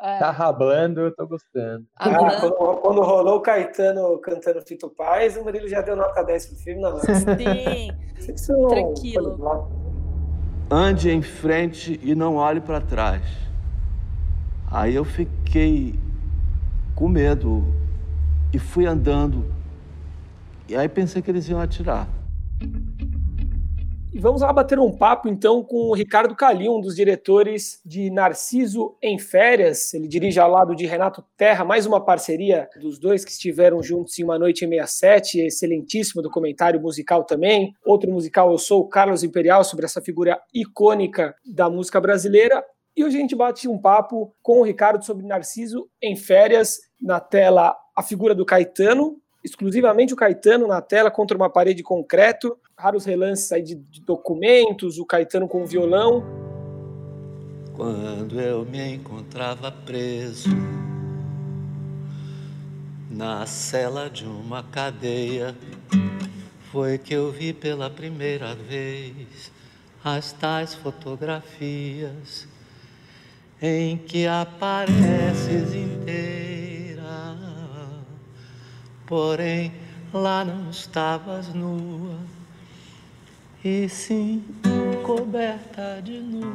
[0.00, 0.18] É.
[0.18, 1.84] Tá rablando, eu tô gostando.
[1.96, 6.46] Ah, quando, quando, rolou o Caetano cantando Fito Paz, o Murilo já deu nota 10
[6.46, 6.98] pro filme, não.
[6.98, 8.36] Sim.
[8.36, 8.68] São...
[8.68, 9.68] Tranquilo.
[10.70, 13.22] Ande em frente e não olhe para trás.
[14.70, 15.94] Aí eu fiquei
[16.96, 17.64] com medo
[18.56, 19.44] e fui andando.
[20.66, 22.08] E aí pensei que eles iam atirar.
[24.12, 28.10] E vamos lá bater um papo então com o Ricardo Calil, um dos diretores de
[28.10, 29.92] Narciso em Férias.
[29.92, 34.18] Ele dirige ao lado de Renato Terra, mais uma parceria dos dois que estiveram juntos
[34.18, 37.74] em Uma Noite em 67, excelentíssimo documentário musical também.
[37.84, 42.64] Outro musical, Eu Sou o Carlos Imperial, sobre essa figura icônica da música brasileira.
[42.96, 46.78] E hoje a gente bate um papo com o Ricardo sobre Narciso em Férias.
[46.98, 51.82] Na tela, a figura do Caetano, exclusivamente o Caetano na tela contra uma parede de
[51.82, 56.22] concreto, raros relances aí de, de documentos, o Caetano com o violão.
[57.74, 60.50] Quando eu me encontrava preso
[63.10, 65.56] na cela de uma cadeia,
[66.70, 69.50] foi que eu vi pela primeira vez
[70.04, 72.46] as tais fotografias
[73.60, 76.55] em que apareces inteiro
[79.06, 79.72] porém
[80.12, 82.18] lá não estavas nua,
[83.64, 84.44] e sim
[85.02, 86.46] coberta de nuvem.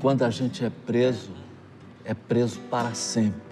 [0.00, 1.32] Quando a gente é preso,
[2.04, 3.51] é preso para sempre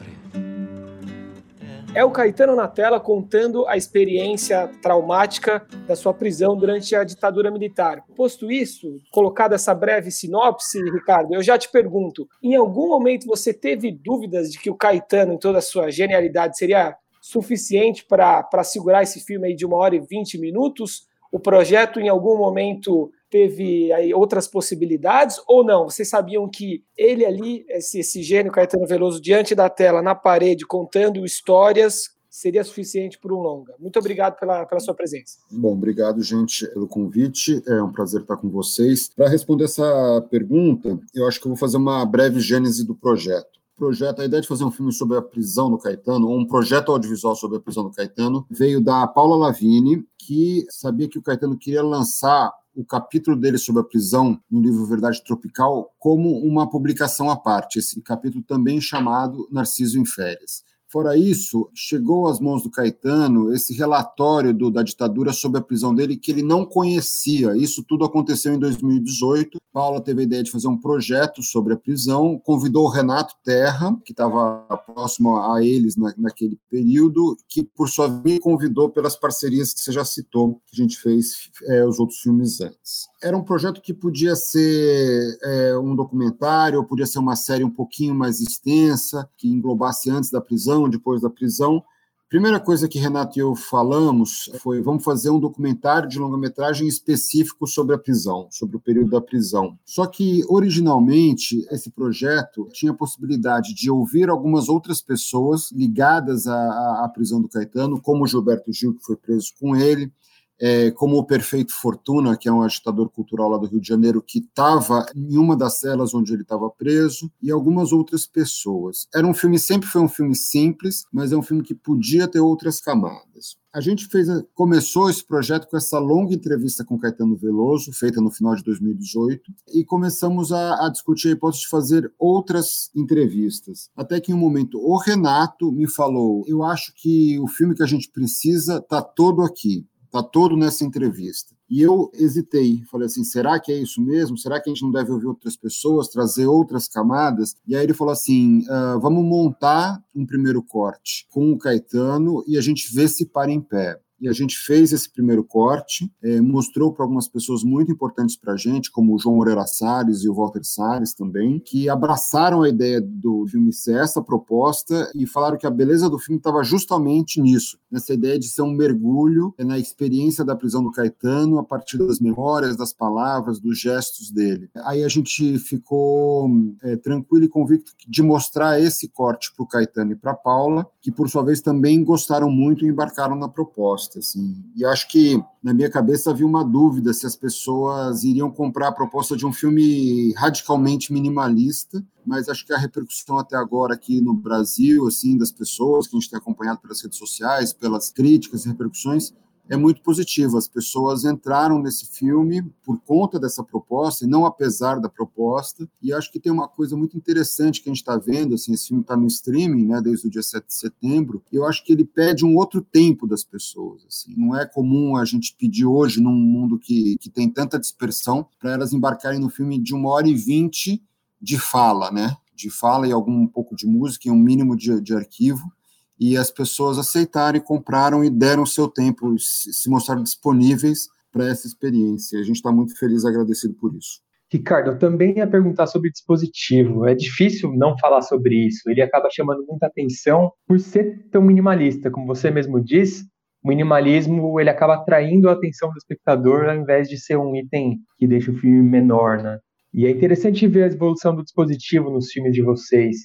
[1.93, 7.51] é o Caetano na tela contando a experiência traumática da sua prisão durante a ditadura
[7.51, 8.05] militar.
[8.15, 13.53] Posto isso, colocada essa breve sinopse, Ricardo, eu já te pergunto: em algum momento você
[13.53, 19.03] teve dúvidas de que o Caetano, em toda a sua genialidade, seria suficiente para segurar
[19.03, 21.09] esse filme aí de uma hora e vinte minutos?
[21.33, 25.85] O projeto, em algum momento, teve aí outras possibilidades ou não?
[25.85, 30.67] Vocês sabiam que ele ali, esse, esse gênio Caetano Veloso, diante da tela, na parede,
[30.67, 33.75] contando histórias, seria suficiente para um longa.
[33.79, 35.39] Muito obrigado pela, pela sua presença.
[35.51, 37.63] Bom, obrigado, gente, pelo convite.
[37.67, 39.11] É um prazer estar com vocês.
[39.15, 43.60] Para responder essa pergunta, eu acho que eu vou fazer uma breve gênese do projeto
[43.81, 46.93] projeto, a ideia de fazer um filme sobre a prisão do Caetano, ou um projeto
[46.93, 51.57] audiovisual sobre a prisão do Caetano, veio da Paula Lavini, que sabia que o Caetano
[51.57, 57.31] queria lançar o capítulo dele sobre a prisão no livro Verdade Tropical como uma publicação
[57.31, 60.63] à parte, esse capítulo também chamado Narciso em Férias.
[60.91, 65.95] Fora isso, chegou às mãos do Caetano esse relatório do, da ditadura sobre a prisão
[65.95, 67.57] dele que ele não conhecia.
[67.57, 69.61] Isso tudo aconteceu em 2018.
[69.73, 73.97] Paula teve a ideia de fazer um projeto sobre a prisão, convidou o Renato Terra,
[74.05, 79.73] que estava próximo a eles na, naquele período, que por sua vez convidou pelas parcerias
[79.73, 83.09] que você já citou, que a gente fez é, os outros filmes antes.
[83.23, 88.15] Era um projeto que podia ser é, um documentário, podia ser uma série um pouquinho
[88.15, 91.83] mais extensa, que englobasse antes da prisão prisão, depois da prisão.
[92.29, 97.67] Primeira coisa que Renato e eu falamos foi: vamos fazer um documentário de longa-metragem específico
[97.67, 99.77] sobre a prisão, sobre o período da prisão.
[99.85, 107.05] Só que, originalmente, esse projeto tinha a possibilidade de ouvir algumas outras pessoas ligadas à,
[107.05, 110.13] à prisão do Caetano, como Gilberto Gil, que foi preso com ele,
[110.61, 114.23] é, como o Perfeito Fortuna, que é um agitador cultural lá do Rio de Janeiro,
[114.23, 119.09] que estava em uma das celas onde ele estava preso, e algumas outras pessoas.
[119.15, 122.41] Era um filme, sempre foi um filme simples, mas é um filme que podia ter
[122.41, 123.59] outras camadas.
[123.73, 128.31] A gente fez, começou esse projeto com essa longa entrevista com Caetano Veloso, feita no
[128.31, 133.89] final de 2018, e começamos a, a discutir a hipótese de fazer outras entrevistas.
[133.97, 137.83] Até que em um momento o Renato me falou: Eu acho que o filme que
[137.83, 141.55] a gente precisa está todo aqui está todo nessa entrevista.
[141.69, 144.37] E eu hesitei, falei assim: será que é isso mesmo?
[144.37, 147.55] Será que a gente não deve ouvir outras pessoas, trazer outras camadas?
[147.67, 152.59] E aí ele falou assim: uh, vamos montar um primeiro corte com o Caetano e
[152.59, 156.41] a gente vê se para em pé e a gente fez esse primeiro corte, é,
[156.41, 160.29] mostrou para algumas pessoas muito importantes para a gente, como o João Moreira Salles e
[160.29, 165.57] o Walter Salles também, que abraçaram a ideia do filme ser essa proposta e falaram
[165.57, 169.79] que a beleza do filme estava justamente nisso, nessa ideia de ser um mergulho na
[169.79, 174.69] experiência da prisão do Caetano a partir das memórias, das palavras, dos gestos dele.
[174.85, 176.51] Aí a gente ficou
[176.83, 181.11] é, tranquilo e convicto de mostrar esse corte para o Caetano e para Paula, que
[181.11, 184.19] por sua vez também gostaram muito e embarcaram na proposta proposta.
[184.19, 184.65] Assim.
[184.77, 188.93] E acho que na minha cabeça havia uma dúvida se as pessoas iriam comprar a
[188.93, 194.35] proposta de um filme radicalmente minimalista, mas acho que a repercussão até agora aqui no
[194.35, 198.69] Brasil, assim, das pessoas que a gente tem acompanhado pelas redes sociais, pelas críticas e
[198.69, 199.33] repercussões,
[199.71, 200.59] é muito positivo.
[200.59, 205.89] As pessoas entraram nesse filme por conta dessa proposta e não apesar da proposta.
[206.03, 208.57] E acho que tem uma coisa muito interessante que a gente está vendo.
[208.57, 211.41] Assim, esse filme está no streaming, né, desde o dia 7 de setembro.
[211.53, 214.05] E eu acho que ele pede um outro tempo das pessoas.
[214.09, 214.35] Assim.
[214.37, 218.73] Não é comum a gente pedir hoje, num mundo que, que tem tanta dispersão, para
[218.73, 221.01] elas embarcarem no filme de uma hora e vinte
[221.41, 222.37] de fala, né?
[222.57, 225.73] De fala e algum um pouco de música e um mínimo de, de arquivo
[226.21, 231.49] e as pessoas aceitaram e compraram e deram o seu tempo, se mostraram disponíveis para
[231.49, 232.39] essa experiência.
[232.39, 234.21] A gente está muito feliz e agradecido por isso.
[234.53, 237.07] Ricardo, eu também ia perguntar sobre dispositivo.
[237.07, 238.91] É difícil não falar sobre isso.
[238.91, 242.11] Ele acaba chamando muita atenção por ser tão minimalista.
[242.11, 243.23] Como você mesmo diz,
[243.63, 247.99] o minimalismo ele acaba atraindo a atenção do espectador ao invés de ser um item
[248.19, 249.59] que deixa o filme menor, né?
[249.95, 253.17] E é interessante ver a evolução do dispositivo nos filmes de vocês.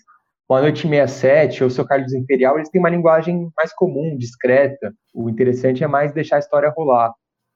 [0.47, 4.93] O A Noite 67 ou Seu Carlos Imperial, eles têm uma linguagem mais comum, discreta.
[5.11, 7.11] O interessante é mais deixar a história rolar.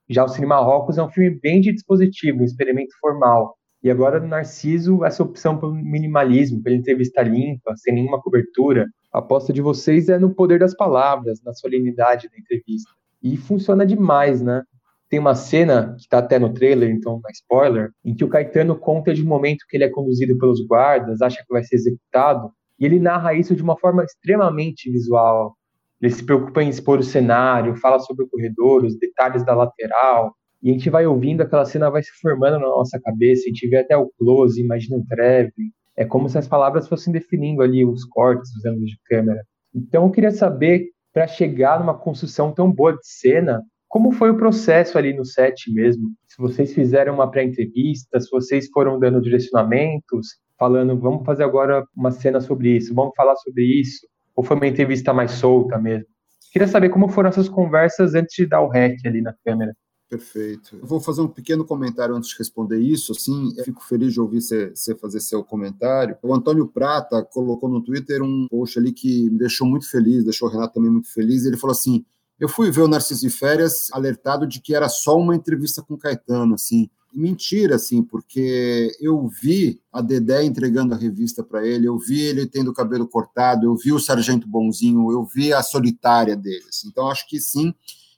[0.09, 3.55] Já o Cine Marrocos é um filme bem de dispositivo, um experimento formal.
[3.83, 8.87] E agora no Narciso, essa opção pelo minimalismo, pela entrevista limpa, sem nenhuma cobertura.
[9.13, 12.89] A aposta de vocês é no poder das palavras, na solenidade da entrevista.
[13.21, 14.63] E funciona demais, né?
[15.07, 18.29] Tem uma cena, que está até no trailer, então não é spoiler, em que o
[18.29, 21.75] Caetano conta de um momento que ele é conduzido pelos guardas, acha que vai ser
[21.75, 25.55] executado, e ele narra isso de uma forma extremamente visual.
[26.01, 30.33] Ele se preocupa em expor o cenário, fala sobre o corredor, os detalhes da lateral.
[30.61, 33.67] E a gente vai ouvindo, aquela cena vai se formando na nossa cabeça, a gente
[33.67, 35.71] vê até o close, imagina um treve.
[35.97, 39.41] É como se as palavras fossem definindo ali os cortes, os ângulos de câmera.
[39.75, 44.37] Então eu queria saber, para chegar numa construção tão boa de cena, como foi o
[44.37, 46.11] processo ali no set mesmo?
[46.27, 50.27] Se vocês fizeram uma pré-entrevista, se vocês foram dando direcionamentos,
[50.59, 54.67] falando, vamos fazer agora uma cena sobre isso, vamos falar sobre isso, ou foi uma
[54.67, 56.05] entrevista mais solta mesmo?
[56.51, 59.73] Queria saber como foram essas conversas antes de dar o rec ali na câmera.
[60.09, 60.75] Perfeito.
[60.81, 63.13] Eu vou fazer um pequeno comentário antes de responder isso.
[63.55, 66.17] Eu fico feliz de ouvir você fazer seu comentário.
[66.23, 70.49] O Antônio Prata colocou no Twitter um post ali que me deixou muito feliz, deixou
[70.49, 71.45] o Renato também muito feliz.
[71.45, 72.03] Ele falou assim:
[72.39, 75.95] eu fui ver o Narciso de Férias alertado de que era só uma entrevista com
[75.95, 81.97] Caetano, assim mentira, assim, porque eu vi a Dedé entregando a revista para ele, eu
[81.97, 86.35] vi ele tendo o cabelo cortado, eu vi o Sargento Bonzinho, eu vi a solitária
[86.35, 86.83] deles.
[86.85, 87.73] Então, acho que sim,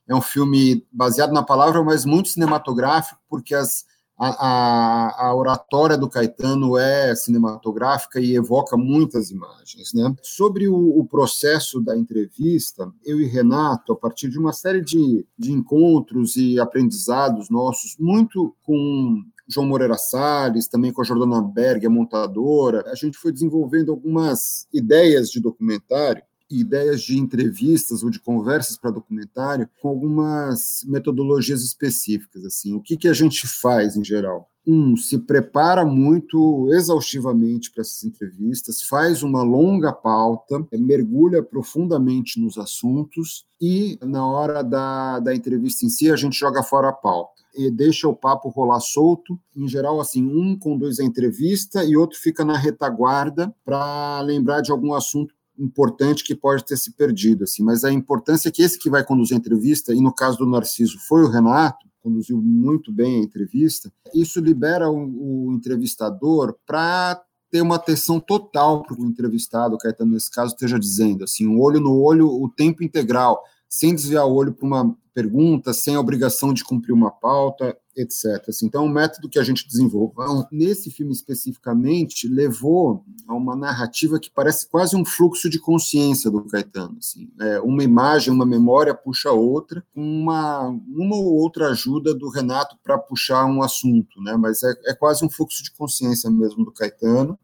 [0.07, 3.85] é um filme baseado na palavra, mas muito cinematográfico, porque as,
[4.23, 9.93] a, a, a, oratória do Caetano é cinematográfica e evoca muitas imagens.
[9.95, 10.15] Né?
[10.21, 15.25] Sobre o, o, processo da entrevista, eu e Renato, a partir de uma série de,
[15.35, 21.83] de encontros e aprendizados nossos, muito com João Moreira Salles, também com a Jordana Berg,
[21.87, 26.21] a montadora, a gente foi desenvolvendo algumas ideias de documentário
[26.59, 32.45] ideias de entrevistas ou de conversas para documentário com algumas metodologias específicas.
[32.45, 34.49] Assim, o que, que a gente faz em geral?
[34.67, 42.59] Um, se prepara muito exaustivamente para essas entrevistas, faz uma longa pauta, mergulha profundamente nos
[42.59, 47.41] assuntos e, na hora da, da entrevista em si, a gente joga fora a pauta
[47.55, 49.37] e deixa o papo rolar solto.
[49.55, 54.71] Em geral, assim, um conduz a entrevista e outro fica na retaguarda para lembrar de
[54.71, 58.79] algum assunto importante que pode ter se perdido, assim, mas a importância é que esse
[58.79, 62.91] que vai conduzir a entrevista, e no caso do Narciso foi o Renato, conduziu muito
[62.91, 67.21] bem a entrevista, isso libera o, o entrevistador para
[67.51, 71.59] ter uma atenção total para o entrevistado, o Caetano, nesse caso, esteja dizendo, assim, um
[71.59, 75.99] olho no olho o tempo integral, sem desviar o olho para uma pergunta, sem a
[75.99, 78.43] obrigação de cumprir uma pauta, etc.
[78.47, 83.55] Assim, então, é um método que a gente desenvolveu, nesse filme especificamente, levou a uma
[83.55, 86.97] narrativa que parece quase um fluxo de consciência do Caetano.
[86.97, 92.29] Assim, é, uma imagem, uma memória puxa a outra, uma, uma ou outra ajuda do
[92.29, 94.35] Renato para puxar um assunto, né?
[94.37, 97.37] mas é, é quase um fluxo de consciência mesmo do Caetano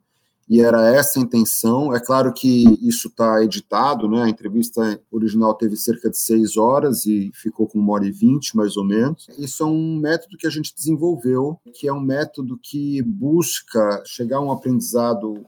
[0.49, 1.93] e era essa a intenção.
[1.93, 4.23] É claro que isso está editado, né?
[4.23, 8.55] A entrevista original teve cerca de seis horas e ficou com uma hora e vinte,
[8.55, 9.27] mais ou menos.
[9.37, 14.37] Isso é um método que a gente desenvolveu, que é um método que busca chegar
[14.37, 15.45] a um aprendizado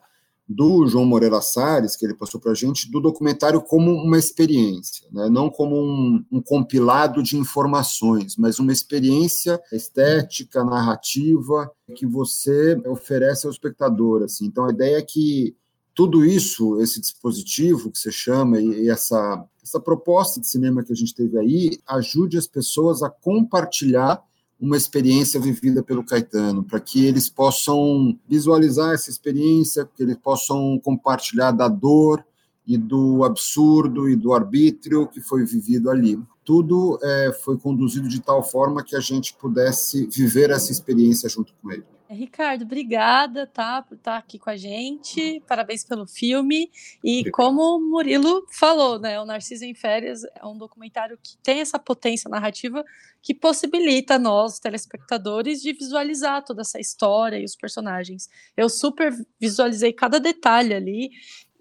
[0.50, 5.08] do João Moreira Salles, que ele passou para a gente, do documentário como uma experiência,
[5.12, 5.30] né?
[5.30, 13.46] não como um, um, compilado de informações, mas uma experiência estética, narrativa, que você oferece
[13.46, 14.24] ao espectador.
[14.24, 14.48] Assim.
[14.48, 15.56] Então, a ideia é que
[15.94, 20.92] tudo isso, esse dispositivo que você chama e, e essa, essa proposta de cinema que
[20.92, 24.20] a gente teve aí, ajude as pessoas a compartilhar
[24.60, 30.78] uma experiência vivida pelo Caetano, para que eles possam visualizar essa experiência, que eles possam
[30.84, 32.24] compartilhar da dor
[32.68, 36.20] e do absurdo e do arbítrio que foi vivido ali.
[36.44, 41.54] Tudo é, foi conduzido de tal forma que a gente pudesse viver essa experiência junto
[41.62, 41.86] com ele.
[42.10, 45.44] É, Ricardo, obrigada, tá, por estar aqui com a gente.
[45.48, 46.72] Parabéns pelo filme.
[47.04, 47.32] E Obrigado.
[47.34, 51.78] como o Murilo falou, né, o Narciso em Férias é um documentário que tem essa
[51.78, 52.84] potência narrativa
[53.22, 58.28] que possibilita nós, telespectadores, de visualizar toda essa história e os personagens.
[58.58, 61.12] Eu super visualizei cada detalhe ali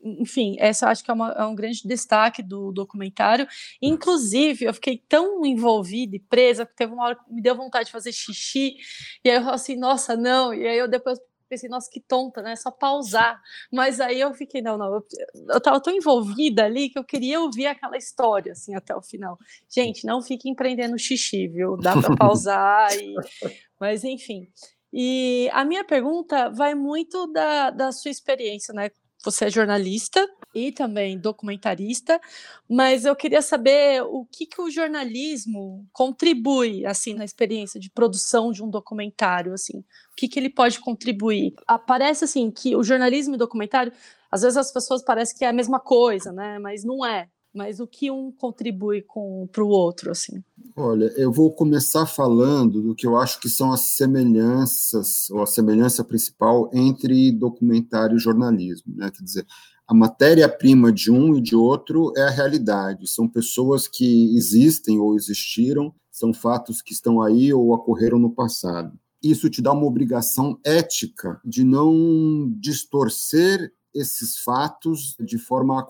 [0.02, 3.46] enfim, essa acho que é, uma, é, um grande destaque do documentário.
[3.82, 7.86] Inclusive, eu fiquei tão envolvida e presa que teve uma hora que me deu vontade
[7.86, 8.76] de fazer xixi,
[9.24, 11.18] e aí eu falei assim, nossa, não, e aí eu depois
[11.48, 12.52] pensei, nossa, que tonta, né?
[12.52, 13.40] É só pausar.
[13.72, 15.06] Mas aí eu fiquei, não, não, eu,
[15.48, 19.38] eu tava tão envolvida ali que eu queria ouvir aquela história, assim, até o final.
[19.68, 21.76] Gente, não fique empreendendo xixi, viu?
[21.76, 23.14] Dá para pausar, e...
[23.80, 24.46] mas enfim.
[24.92, 28.90] E a minha pergunta vai muito da, da sua experiência, né?
[29.24, 32.20] Você é jornalista e também documentarista,
[32.68, 38.50] mas eu queria saber o que, que o jornalismo contribui assim na experiência de produção
[38.50, 41.54] de um documentário, assim, o que, que ele pode contribuir?
[41.86, 43.92] Parece assim que o jornalismo e documentário,
[44.30, 46.58] às vezes as pessoas parecem que é a mesma coisa, né?
[46.58, 49.04] Mas não é mas o que um contribui
[49.52, 50.42] para o outro, assim?
[50.76, 55.46] Olha, eu vou começar falando do que eu acho que são as semelhanças, ou a
[55.46, 59.10] semelhança principal entre documentário e jornalismo, né?
[59.10, 59.46] Quer dizer,
[59.88, 65.16] a matéria-prima de um e de outro é a realidade, são pessoas que existem ou
[65.16, 68.92] existiram, são fatos que estão aí ou ocorreram no passado.
[69.22, 75.86] Isso te dá uma obrigação ética de não distorcer esses fatos de forma a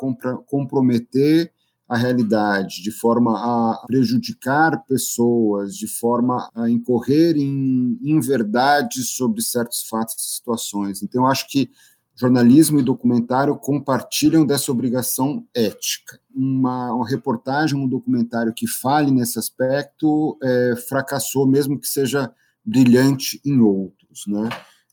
[0.46, 1.52] comprometer
[1.88, 9.88] a realidade, de forma a prejudicar pessoas, de forma a incorrer em inverdades sobre certos
[9.88, 11.02] fatos e situações.
[11.02, 11.70] Então, eu acho que
[12.14, 16.20] jornalismo e documentário compartilham dessa obrigação ética.
[16.34, 22.30] Uma, uma reportagem, um documentário que fale nesse aspecto é, fracassou, mesmo que seja
[22.64, 24.48] brilhante em outros, né?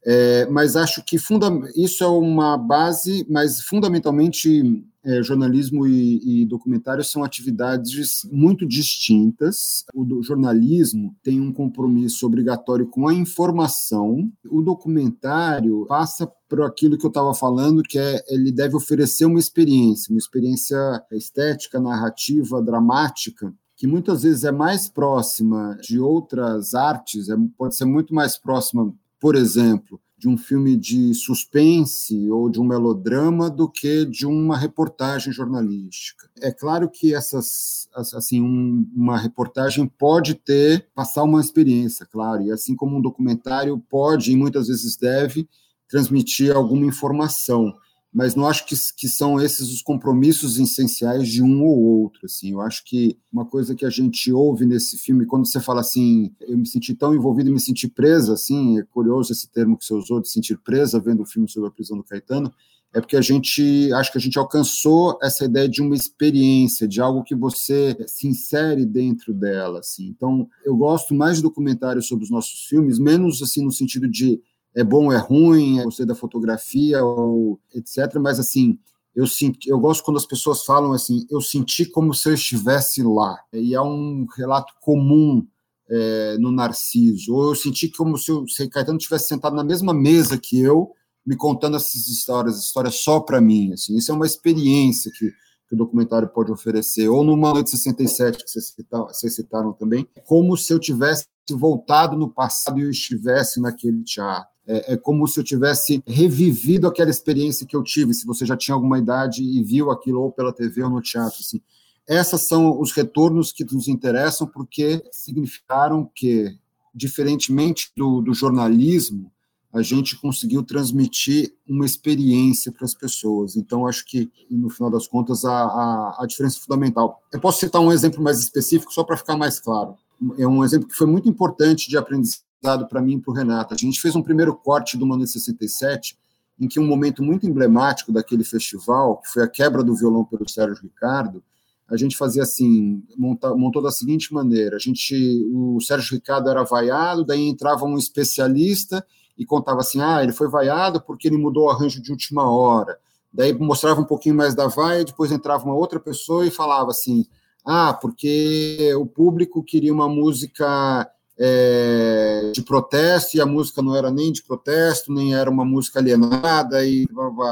[0.06, 6.46] É, mas acho que funda isso é uma base, mas fundamentalmente é, jornalismo e, e,
[6.46, 9.86] documentário são atividades muito distintas.
[9.94, 14.32] O jornalismo tem um compromisso obrigatório com a informação.
[14.50, 19.40] O documentário passa por aquilo que eu estava falando, que é ele deve oferecer uma
[19.40, 20.78] experiência, uma experiência
[21.12, 27.86] estética, narrativa, dramática, que muitas vezes é mais próxima de outras artes, é, pode ser
[27.86, 28.94] muito mais próxima,
[29.26, 34.56] por exemplo, de um filme de suspense ou de um melodrama do que de uma
[34.56, 36.30] reportagem jornalística.
[36.40, 42.52] É claro que essas assim um, uma reportagem pode ter passar uma experiência, claro, e
[42.52, 45.50] assim como um documentário pode e muitas vezes deve
[45.90, 47.74] transmitir alguma informação,
[48.16, 52.22] mas não acho que, que são esses os compromissos essenciais de um ou outro.
[52.24, 55.82] Assim, eu acho que uma coisa que a gente ouve nesse filme, quando você fala
[55.82, 59.78] assim, eu me senti tão envolvido e me senti presa, assim, é curioso esse termo
[59.78, 62.54] que você usou de sentir presa vendo o filme sobre a prisão do Caetano,
[62.94, 67.02] é porque a gente acho que a gente alcançou essa ideia de uma experiência, de
[67.02, 70.08] algo que você se insere dentro dela, assim.
[70.08, 74.40] Então, eu gosto mais de documentários sobre os nossos filmes, menos assim no sentido de
[74.76, 78.16] é bom, é ruim, gostei da fotografia, ou etc.
[78.20, 78.78] Mas assim,
[79.16, 83.02] eu senti, eu gosto quando as pessoas falam assim, eu senti como se eu estivesse
[83.02, 83.40] lá.
[83.54, 85.48] E é um relato comum
[85.90, 87.34] é, no Narciso.
[87.34, 90.92] Ou eu senti como se o Caetano tivesse sentado na mesma mesa que eu,
[91.26, 93.72] me contando essas histórias, histórias só para mim.
[93.74, 95.32] Assim, isso é uma experiência que,
[95.68, 97.08] que, o documentário pode oferecer.
[97.08, 102.18] Ou numa noite 67 que vocês citaram, vocês citaram também, como se eu tivesse voltado
[102.18, 104.55] no passado e eu estivesse naquele teatro.
[104.68, 108.58] É, é, como se eu tivesse revivido aquela experiência que eu tive, se você já
[108.58, 111.38] tinha alguma idade e viu aquilo ou pela TV ou no teatro.
[111.40, 111.62] Assim.
[112.08, 116.58] Essas são os retornos que nos interessam, porque significaram que,
[116.94, 119.32] diferentemente do, do jornalismo,
[119.76, 123.58] a gente conseguiu transmitir uma experiência para as pessoas.
[123.58, 127.22] Então, acho que, no final das contas, a, a, a diferença é fundamental.
[127.32, 129.96] Eu posso citar um exemplo mais específico, só para ficar mais claro.
[130.38, 133.36] É um exemplo que foi muito importante de aprendizagem dado para mim e para o
[133.36, 133.74] Renato.
[133.74, 136.18] A gente fez um primeiro corte do Mano 67,
[136.60, 140.50] em que um momento muito emblemático daquele festival, que foi a quebra do violão pelo
[140.50, 141.44] Sérgio Ricardo,
[141.88, 145.16] a gente fazia assim, monta, montou da seguinte maneira, a gente,
[145.54, 149.06] o Sérgio Ricardo era vaiado, daí entrava um especialista
[149.38, 152.98] e contava assim, ah, ele foi vaiado porque ele mudou o arranjo de última hora,
[153.32, 157.26] daí mostrava um pouquinho mais da vaia, depois entrava uma outra pessoa e falava assim,
[157.64, 164.10] ah, porque o público queria uma música é, de protesto, e a música não era
[164.10, 167.06] nem de protesto, nem era uma música alienada, e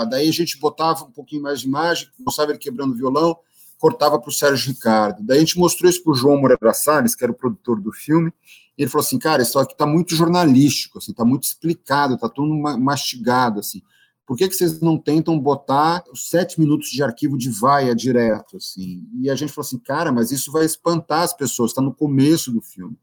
[0.09, 3.37] daí a gente botava um pouquinho mais de imagem, mostrava ele quebrando violão,
[3.77, 5.21] cortava para o Sérgio Ricardo.
[5.21, 7.91] Daí a gente mostrou isso para o João Moreira Salles, que era o produtor do
[7.91, 8.31] filme,
[8.77, 12.15] e ele falou assim, cara, isso aqui está muito jornalístico, está assim, tá muito explicado,
[12.15, 13.81] está tudo mastigado, assim
[14.25, 19.03] por que, que vocês não tentam botar sete minutos de arquivo de vaia direto, assim?
[19.19, 22.51] E a gente falou assim, cara, mas isso vai espantar as pessoas, está no começo
[22.51, 22.97] do filme.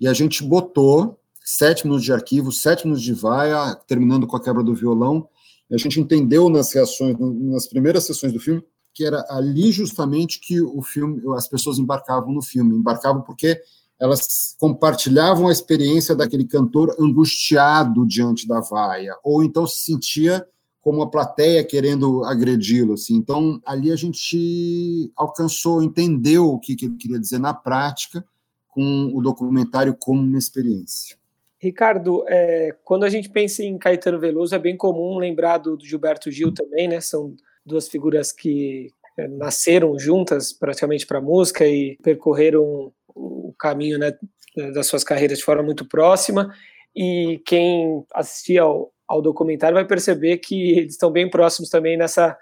[0.00, 4.42] E a gente botou sete minutos de arquivo, sete minutos de vaia, terminando com a
[4.42, 5.26] quebra do violão,
[5.70, 8.62] e a gente entendeu nas reações, nas primeiras sessões do filme,
[8.92, 13.58] que era ali justamente que o filme, as pessoas embarcavam no filme, embarcavam porque
[13.98, 20.46] elas compartilhavam a experiência daquele cantor angustiado diante da vaia, ou então se sentia
[20.80, 22.94] como a plateia querendo agredi-lo.
[22.94, 23.14] Assim.
[23.16, 28.24] Então, ali a gente alcançou, entendeu o que, que ele queria dizer na prática,
[28.68, 31.16] com o documentário como uma experiência.
[31.60, 35.84] Ricardo, é, quando a gente pensa em Caetano Veloso, é bem comum lembrar do, do
[35.84, 37.00] Gilberto Gil também, né?
[37.00, 37.34] São
[37.66, 44.16] duas figuras que é, nasceram juntas praticamente para a música e percorreram o caminho né,
[44.72, 46.54] das suas carreiras de forma muito próxima.
[46.94, 52.36] E quem assistia ao, ao documentário vai perceber que eles estão bem próximos também nessa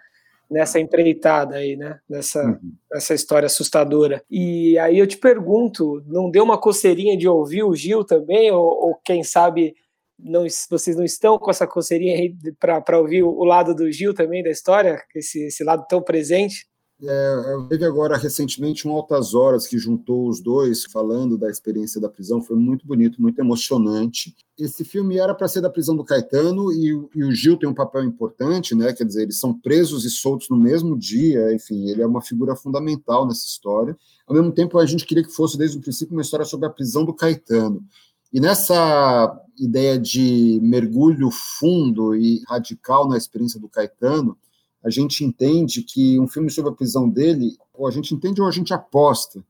[0.48, 1.98] nessa empreitada aí, né?
[2.08, 2.72] Nessa, uhum.
[2.92, 4.22] nessa história assustadora.
[4.30, 8.50] E aí eu te pergunto, não deu uma coceirinha de ouvir o Gil também?
[8.52, 9.74] Ou, ou quem sabe
[10.18, 14.14] não, vocês não estão com essa coceirinha aí para ouvir o, o, lado do Gil
[14.14, 15.02] também da história?
[15.14, 16.66] Esse, esse lado tão presente?
[17.02, 22.08] É, teve agora recentemente um Altas Horas que juntou os dois, falando da experiência da
[22.08, 24.34] prisão, foi muito bonito, muito emocionante.
[24.58, 27.74] Esse filme era para ser da prisão do Caetano e, e, o Gil tem um
[27.74, 28.94] papel importante, né?
[28.94, 32.56] Quer dizer, eles são presos e soltos no mesmo dia, enfim, ele é uma figura
[32.56, 33.94] fundamental nessa história.
[34.26, 36.70] Ao mesmo tempo, a gente queria que fosse desde o princípio uma história sobre a
[36.70, 37.84] prisão do Caetano.
[38.32, 44.36] E nessa ideia de mergulho fundo e radical na experiência do Caetano,
[44.86, 48.46] a gente entende que um filme sobre a prisão dele, ou a gente entende ou
[48.46, 49.44] a gente aposta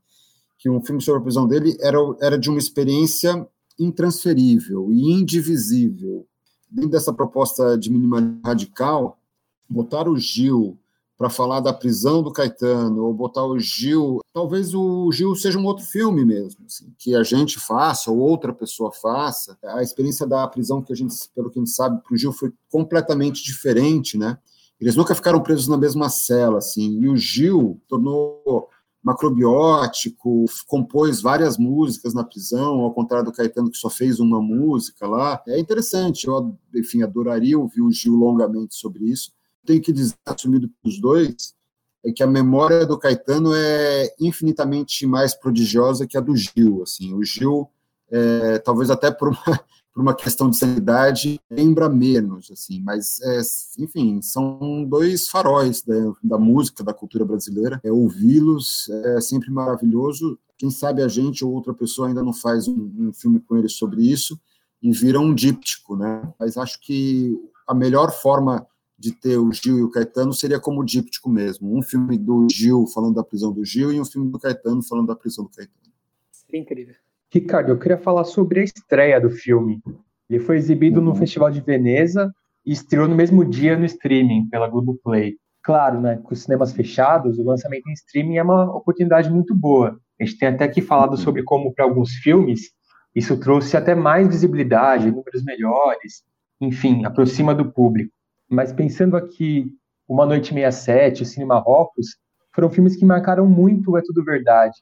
[0.57, 3.47] que um filme sobre a prisão dele era, era de uma experiência
[3.79, 6.25] intransferível e indivisível.
[6.67, 9.19] Dentro dessa proposta de minimalismo radical,
[9.69, 10.75] botar o Gil
[11.15, 14.19] para falar da prisão do Caetano, ou botar o Gil.
[14.33, 18.51] Talvez o Gil seja um outro filme mesmo, assim, que a gente faça, ou outra
[18.51, 19.55] pessoa faça.
[19.63, 22.33] A experiência da prisão, que a gente, pelo que a gente sabe, para o Gil
[22.33, 24.37] foi completamente diferente, né?
[24.79, 26.99] Eles nunca ficaram presos na mesma cela, assim.
[27.01, 28.69] E o Gil tornou
[29.07, 35.07] macrobiótico, compôs várias músicas na prisão, ao contrário do Caetano que só fez uma música
[35.07, 35.41] lá.
[35.47, 39.31] É interessante, eu, enfim, adoraria ouvir o Gil longamente sobre isso.
[39.65, 41.55] Tenho que dizer, assumido pelos dois,
[42.05, 46.83] é que a memória do Caetano é infinitamente mais prodigiosa que a do Gil.
[46.83, 47.69] Assim, o Gil,
[48.11, 49.61] é, talvez até por uma,
[49.97, 53.41] por uma questão de sanidade, lembra menos, assim, mas, é,
[53.79, 57.81] enfim, são dois faróis da, da música, da cultura brasileira.
[57.83, 60.37] É, Ouvi-los é sempre maravilhoso.
[60.55, 63.73] Quem sabe a gente ou outra pessoa ainda não faz um, um filme com eles
[63.73, 64.39] sobre isso
[64.83, 66.31] e vira um díptico, né?
[66.39, 67.35] Mas acho que
[67.67, 68.67] a melhor forma
[68.99, 71.75] de ter o Gil e o Caetano seria como díptico mesmo.
[71.75, 75.07] Um filme do Gil falando da prisão do Gil e um filme do Caetano falando
[75.07, 75.91] da prisão do Caetano.
[76.31, 76.93] Seria incrível.
[77.33, 79.81] Ricardo, eu queria falar sobre a estreia do filme.
[80.29, 82.33] Ele foi exibido no Festival de Veneza
[82.65, 85.35] e estreou no mesmo dia no streaming pela Globoplay.
[85.61, 89.99] Claro, né, com os cinemas fechados, o lançamento em streaming é uma oportunidade muito boa.
[90.19, 92.71] A gente tem até aqui falado sobre como, para alguns filmes,
[93.13, 96.23] isso trouxe até mais visibilidade, números melhores,
[96.61, 98.13] enfim, aproxima do público.
[98.49, 99.65] Mas pensando aqui,
[100.07, 102.17] Uma Noite 67, o Cine Marrocos,
[102.53, 104.77] foram filmes que marcaram muito o É Tudo Verdade.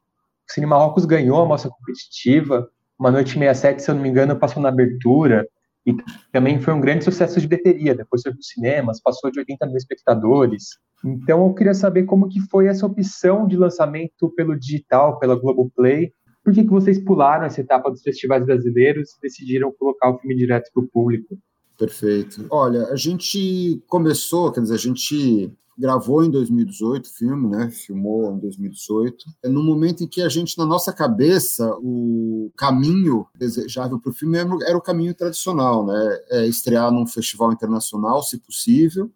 [0.49, 2.69] O Cine Marrocos ganhou a mostra competitiva,
[2.99, 5.47] Uma Noite 67, se eu não me engano, passou na abertura,
[5.85, 5.95] e
[6.31, 9.65] também foi um grande sucesso de bilheteria, depois foi para os cinemas, passou de 80
[9.67, 10.63] mil espectadores.
[11.03, 16.11] Então eu queria saber como que foi essa opção de lançamento pelo digital, pela Globoplay,
[16.45, 20.35] por que, que vocês pularam essa etapa dos festivais brasileiros e decidiram colocar o filme
[20.35, 21.35] direto para o público?
[21.75, 22.45] Perfeito.
[22.51, 27.69] Olha, a gente começou, quer dizer, a gente gravou em 2018 o filme, né?
[27.69, 29.25] Filmou em 2018.
[29.43, 34.13] É no momento em que a gente, na nossa cabeça, o caminho desejável para o
[34.13, 36.19] filme era o caminho tradicional, né?
[36.29, 39.11] É estrear num festival internacional, se possível,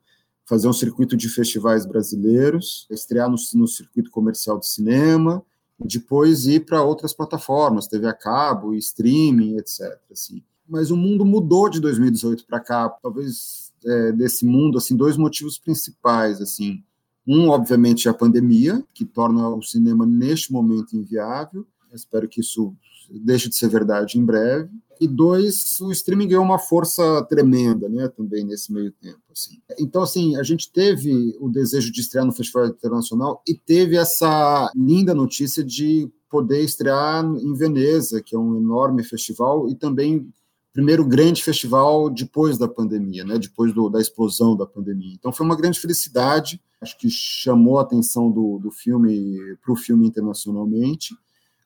[0.46, 5.44] fazer um circuito de festivais brasileiros, estrear no, no circuito comercial de cinema,
[5.80, 9.98] depois ir para outras plataformas, TV a cabo, streaming, etc.
[10.12, 15.18] Assim mas o mundo mudou de 2018 para cá, talvez é, desse mundo, assim, dois
[15.18, 16.84] motivos principais, assim,
[17.28, 22.74] um, obviamente, é a pandemia, que torna o cinema neste momento inviável, espero que isso
[23.10, 24.70] deixe de ser verdade em breve,
[25.00, 29.62] e dois, o streaming ganhou uma força tremenda, né, também nesse meio tempo, assim.
[29.80, 34.70] Então, assim, a gente teve o desejo de estrear no Festival Internacional e teve essa
[34.76, 40.28] linda notícia de poder estrear em Veneza, que é um enorme festival, e também
[40.74, 45.14] primeiro grande festival depois da pandemia, né, depois do, da explosão da pandemia.
[45.14, 49.76] Então foi uma grande felicidade, acho que chamou a atenção do, do filme para o
[49.76, 51.16] filme internacionalmente.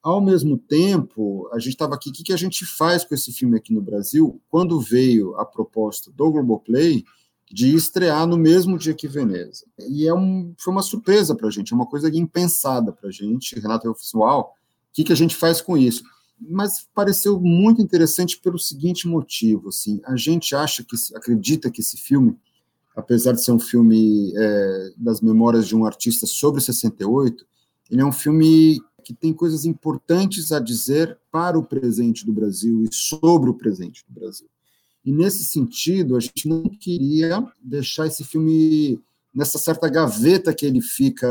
[0.01, 3.31] Ao mesmo tempo, a gente estava aqui, o que, que a gente faz com esse
[3.31, 4.41] filme aqui no Brasil?
[4.49, 7.05] Quando veio a proposta do Globoplay
[7.53, 9.63] de estrear no mesmo dia que Veneza.
[9.87, 13.11] E é um, foi uma surpresa para a gente, é uma coisa impensada para a
[13.11, 13.59] gente.
[13.59, 14.53] Renato, eu falei assim, o
[14.91, 16.03] que, que a gente faz com isso?
[16.39, 21.97] Mas pareceu muito interessante pelo seguinte motivo, assim, a gente acha que, acredita que esse
[21.97, 22.37] filme,
[22.95, 27.45] apesar de ser um filme é, das memórias de um artista sobre 68,
[27.89, 32.83] ele é um filme que tem coisas importantes a dizer para o presente do Brasil
[32.83, 34.47] e sobre o presente do Brasil.
[35.05, 39.01] E nesse sentido, a gente não queria deixar esse filme
[39.33, 41.27] nessa certa gaveta que ele fica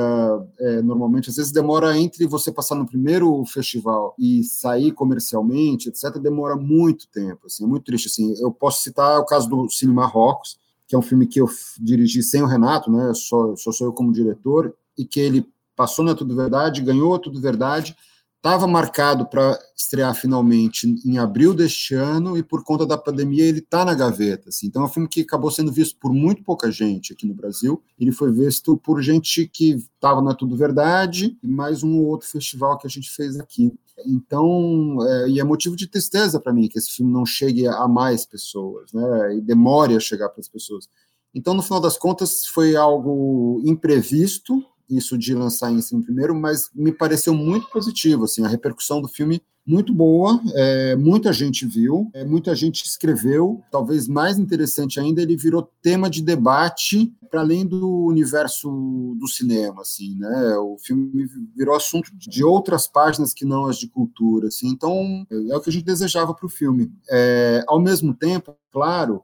[0.58, 6.18] é, normalmente, às vezes demora entre você passar no primeiro festival e sair comercialmente, etc.,
[6.18, 9.92] demora muito tempo, assim, é muito triste, assim, eu posso citar o caso do Cine
[9.92, 11.48] Marrocos, que é um filme que eu
[11.78, 15.46] dirigi sem o Renato, né, só, só sou eu como diretor, e que ele
[15.76, 17.96] passou na Tudo Verdade, ganhou Tudo Verdade,
[18.42, 23.60] estava marcado para estrear finalmente em abril deste ano e por conta da pandemia ele
[23.60, 24.48] está na gaveta.
[24.48, 24.66] Assim.
[24.66, 27.80] Então é um filme que acabou sendo visto por muito pouca gente aqui no Brasil.
[27.96, 32.28] Ele foi visto por gente que estava na Tudo Verdade e mais um ou outro
[32.28, 33.72] festival que a gente fez aqui.
[34.04, 37.86] Então, é, e é motivo de tristeza para mim que esse filme não chegue a
[37.86, 39.36] mais pessoas, né?
[39.36, 40.88] E demore a chegar para as pessoas.
[41.32, 44.64] Então, no final das contas, foi algo imprevisto,
[44.96, 49.08] isso de lançar em cima primeiro, mas me pareceu muito positivo, assim, a repercussão do
[49.08, 53.62] filme muito boa, é, muita gente viu, é, muita gente escreveu.
[53.70, 59.82] Talvez mais interessante ainda, ele virou tema de debate para além do universo do cinema,
[59.82, 60.56] assim, né?
[60.58, 61.26] O filme
[61.56, 64.68] virou assunto de outras páginas que não as de cultura, assim.
[64.68, 66.92] Então é o que a gente desejava para o filme.
[67.08, 69.22] É, ao mesmo tempo, claro,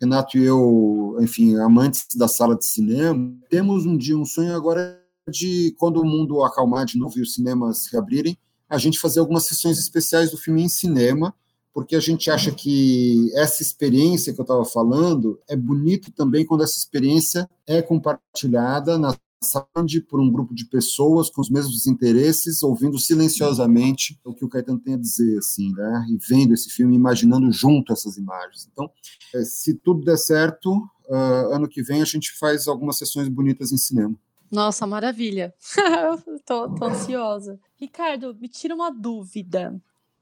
[0.00, 4.98] Renato e eu, enfim, amantes da sala de cinema, temos um dia um sonho agora
[5.28, 9.46] de, quando o mundo acalmar de novo e os cinemas reabrirem, a gente fazer algumas
[9.46, 11.34] sessões especiais do filme em cinema,
[11.72, 16.62] porque a gente acha que essa experiência que eu estava falando é bonito também quando
[16.62, 22.62] essa experiência é compartilhada nas passagem por um grupo de pessoas com os mesmos interesses,
[22.62, 26.06] ouvindo silenciosamente o que o Caetano tem a dizer, assim, né?
[26.10, 28.68] E vendo esse filme, imaginando junto essas imagens.
[28.70, 28.90] Então,
[29.34, 30.76] eh, se tudo der certo,
[31.08, 34.14] uh, ano que vem a gente faz algumas sessões bonitas em cinema.
[34.50, 35.54] Nossa, maravilha.
[36.44, 37.58] tô, tô ansiosa.
[37.76, 39.80] Ricardo, me tira uma dúvida.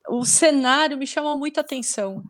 [0.09, 2.23] O cenário me chama muita atenção.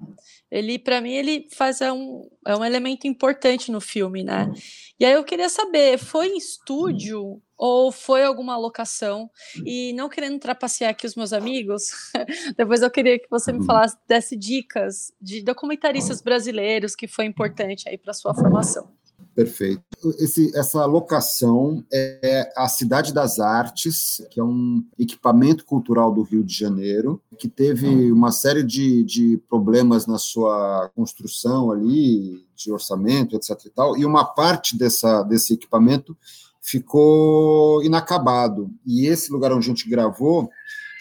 [0.50, 4.50] Ele, para mim, ele faz é um, é um elemento importante no filme, né?
[4.98, 9.30] E aí eu queria saber, foi em estúdio ou foi alguma locação?
[9.64, 11.90] E não querendo trapacear aqui os meus amigos,
[12.56, 17.88] depois eu queria que você me falasse, desse dicas de documentaristas brasileiros que foi importante
[17.88, 18.92] aí para sua formação.
[19.38, 19.84] Perfeito.
[20.18, 26.42] Esse, essa locação é a Cidade das Artes, que é um equipamento cultural do Rio
[26.42, 33.36] de Janeiro, que teve uma série de, de problemas na sua construção ali, de orçamento,
[33.36, 33.50] etc.
[33.66, 36.18] E, tal, e uma parte dessa, desse equipamento
[36.60, 38.68] ficou inacabado.
[38.84, 40.50] E esse lugar onde a gente gravou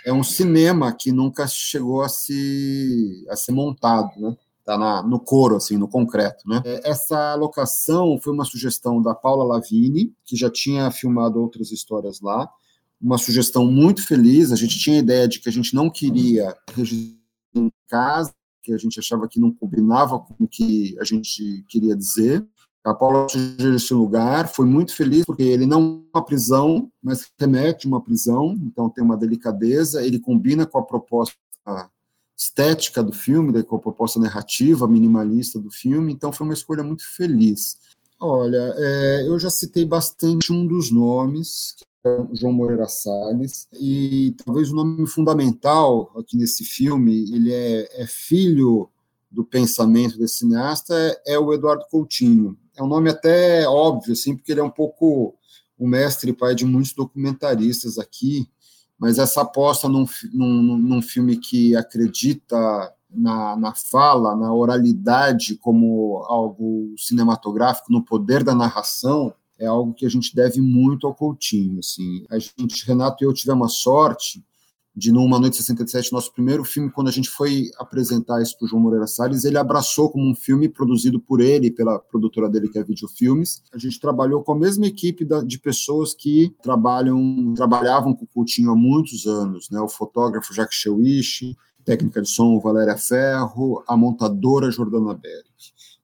[0.05, 4.37] é um cinema que nunca chegou a se, a ser montado, né?
[4.67, 6.61] Tá na, no couro, assim, no concreto, né?
[6.65, 12.19] É, essa locação foi uma sugestão da Paula Lavini, que já tinha filmado outras histórias
[12.19, 12.49] lá,
[12.99, 16.53] uma sugestão muito feliz, a gente tinha a ideia de que a gente não queria
[16.73, 17.15] registrar
[17.55, 21.95] em casa, que a gente achava que não combinava com o que a gente queria
[21.95, 22.45] dizer,
[22.83, 27.29] a Paula sugeriu esse lugar, foi muito feliz porque ele não é uma prisão, mas
[27.39, 31.35] remete a uma prisão, então tem uma delicadeza, ele combina com a proposta
[32.37, 37.77] estética do filme, da, proposta narrativa minimalista do filme, então foi uma escolha muito feliz.
[38.19, 41.75] Olha, é, eu já citei bastante um dos nomes,
[42.05, 48.07] é João Moreira Salles, e talvez o nome fundamental aqui nesse filme, ele é, é
[48.07, 48.89] filho
[49.31, 52.57] do pensamento desse cineasta, é, é, o Eduardo Coutinho.
[52.75, 55.35] É um nome até óbvio, assim, porque ele é um pouco
[55.77, 58.47] o mestre pai de muitos documentaristas aqui,
[58.97, 62.57] mas essa aposta num, num, num filme que acredita
[63.09, 70.05] na, na, fala, na oralidade como algo cinematográfico, no poder da narração, é algo que
[70.05, 71.79] a gente deve muito ao Coutinho.
[71.79, 72.25] Assim.
[72.29, 74.43] A gente, Renato e eu tivemos a sorte
[74.97, 78.67] de Numa Noite 67, nosso primeiro filme, quando a gente foi apresentar isso para o
[78.67, 82.79] João Moreira Salles, ele abraçou como um filme produzido por ele, pela produtora dele, que
[82.79, 83.61] é Videofilmes.
[83.71, 88.71] A gente trabalhou com a mesma equipe de pessoas que trabalham, trabalhavam com o Coutinho
[88.71, 89.79] há muitos anos, né?
[89.79, 95.45] o fotógrafo Jacques Chewish, técnica de som Valéria Ferro, a montadora Jordana Berg,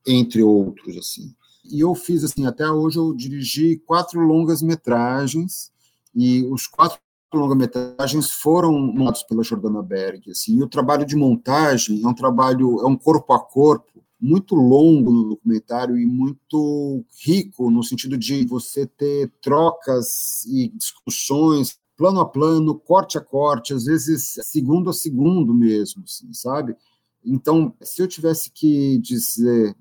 [0.05, 1.33] entre outros, assim.
[1.65, 5.71] E eu fiz, assim, até hoje eu dirigi quatro longas metragens,
[6.15, 6.99] e os quatro
[7.37, 10.31] longa-metragens foram montados pela Jordana Berg.
[10.31, 14.55] Assim, e o trabalho de montagem é um trabalho, é um corpo a corpo muito
[14.55, 22.21] longo no documentário e muito rico no sentido de você ter trocas e discussões plano
[22.21, 26.75] a plano, corte a corte, às vezes segundo a segundo mesmo, assim, sabe?
[27.23, 29.75] Então, se eu tivesse que dizer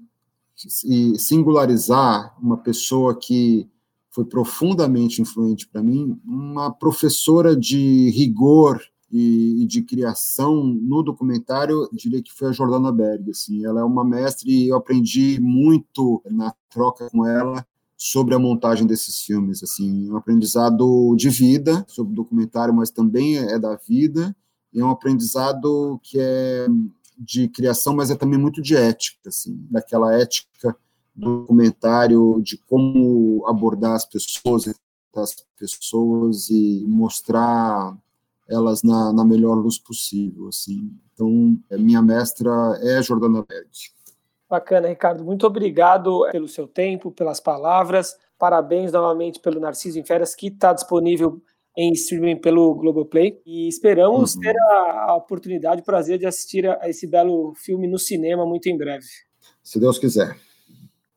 [0.84, 3.68] e singularizar uma pessoa que
[4.12, 12.22] foi profundamente influente para mim, uma professora de rigor e, de criação no documentário, diria
[12.22, 13.30] que foi a Jordana Berg.
[13.30, 18.38] Assim, ela é uma mestre e eu aprendi muito na troca com ela sobre a
[18.38, 19.62] montagem desses filmes.
[19.62, 24.36] Assim, um aprendizado de vida sobre o documentário, mas também é da vida.
[24.74, 26.66] E é um aprendizado que é
[27.18, 30.76] de criação, mas é também muito de ética, assim, daquela ética
[31.14, 34.72] documentário de como abordar as pessoas,
[35.14, 37.96] as pessoas e mostrar
[38.48, 40.90] elas na, na melhor luz possível, assim.
[41.14, 42.50] Então, minha mestra
[42.82, 43.68] é Jordana Berg.
[44.48, 45.24] Bacana, Ricardo.
[45.24, 48.14] Muito obrigado pelo seu tempo, pelas palavras.
[48.38, 51.40] Parabéns novamente pelo Narciso em Férias, que está disponível
[51.74, 53.40] em streaming pelo Globoplay.
[53.46, 54.40] E esperamos uhum.
[54.42, 58.44] ter a, a, oportunidade, o prazer de assistir a, a esse belo filme no cinema
[58.44, 59.06] muito em breve.
[59.62, 60.36] Se Deus quiser.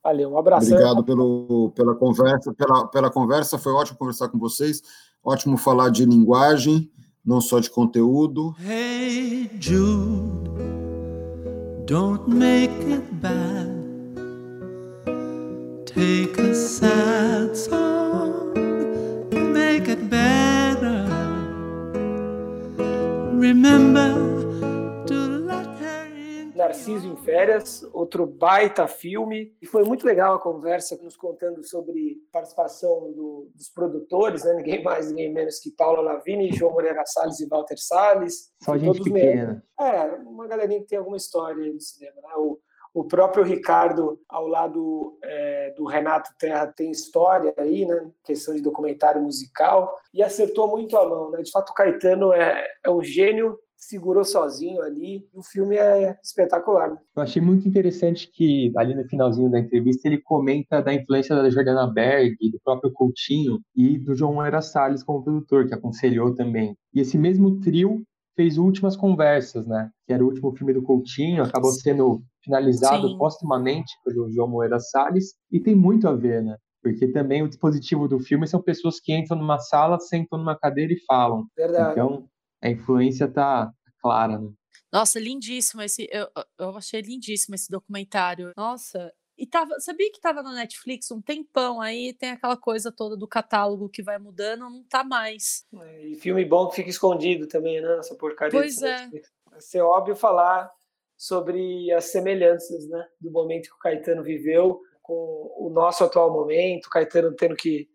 [0.05, 0.71] Valeu, um abraço.
[0.71, 4.83] Obrigado pelo, pela conversa, pela, pela conversa, foi ótimo conversar com vocês,
[5.23, 6.91] ótimo falar de linguagem,
[7.25, 8.53] não só de conteúdo.
[8.59, 10.47] Hey Jude,
[11.87, 13.73] don't make it bad.
[15.87, 18.53] Take a sad song,
[19.31, 21.07] make it better.
[23.39, 24.34] Remember
[26.55, 29.55] Narciso em Férias, outro baita filme.
[29.61, 34.53] E foi muito legal a conversa nos contando sobre participação do, dos produtores, né?
[34.53, 38.53] ninguém mais, ninguém menos que Paula Lavini, João Moreira Salles e Walter Salles.
[38.63, 39.63] Só gente pequena.
[39.79, 42.15] É, uma galerinha que tem alguma história no cinema.
[42.21, 42.29] Né?
[42.37, 42.59] O,
[42.93, 48.09] O próprio Ricardo, ao lado é, do Renato Terra, tem história aí, né?
[48.23, 51.41] Questão de documentário musical, e acertou muito a mão, né?
[51.41, 55.27] De fato, o Caetano é, é um gênio segurou sozinho ali.
[55.33, 56.91] O filme é espetacular.
[56.91, 56.97] Né?
[57.15, 61.49] Eu achei muito interessante que ali no finalzinho da entrevista ele comenta da influência da
[61.49, 66.75] Jordana Berg, do próprio Coutinho e do João Moreira Salles como produtor, que aconselhou também.
[66.93, 68.03] E esse mesmo trio
[68.35, 69.89] fez Últimas Conversas, né?
[70.05, 73.17] Que era o último filme do Coutinho, acabou sendo finalizado Sim.
[73.17, 76.57] postumamente pelo João Moreira Salles e tem muito a ver, né?
[76.83, 80.93] Porque também o dispositivo do filme são pessoas que entram numa sala, sentam numa cadeira
[80.93, 81.45] e falam.
[81.57, 81.93] Verdade.
[81.93, 82.27] Então,
[82.61, 84.49] a influência tá clara, né?
[84.91, 86.07] Nossa, lindíssimo esse.
[86.11, 86.27] Eu,
[86.57, 88.53] eu achei lindíssimo esse documentário.
[88.55, 93.17] Nossa, e tava, sabia que tava na Netflix um tempão aí, tem aquela coisa toda
[93.17, 95.65] do catálogo que vai mudando, não tá mais.
[95.73, 97.97] É, e filme bom que fica escondido também, né?
[97.97, 98.57] Essa porcaria.
[98.57, 98.99] Pois é.
[98.99, 99.33] Netflix.
[99.51, 100.71] Vai ser óbvio falar
[101.17, 103.05] sobre as semelhanças, né?
[103.19, 107.89] Do momento que o Caetano viveu com o nosso atual momento, o Caetano tendo que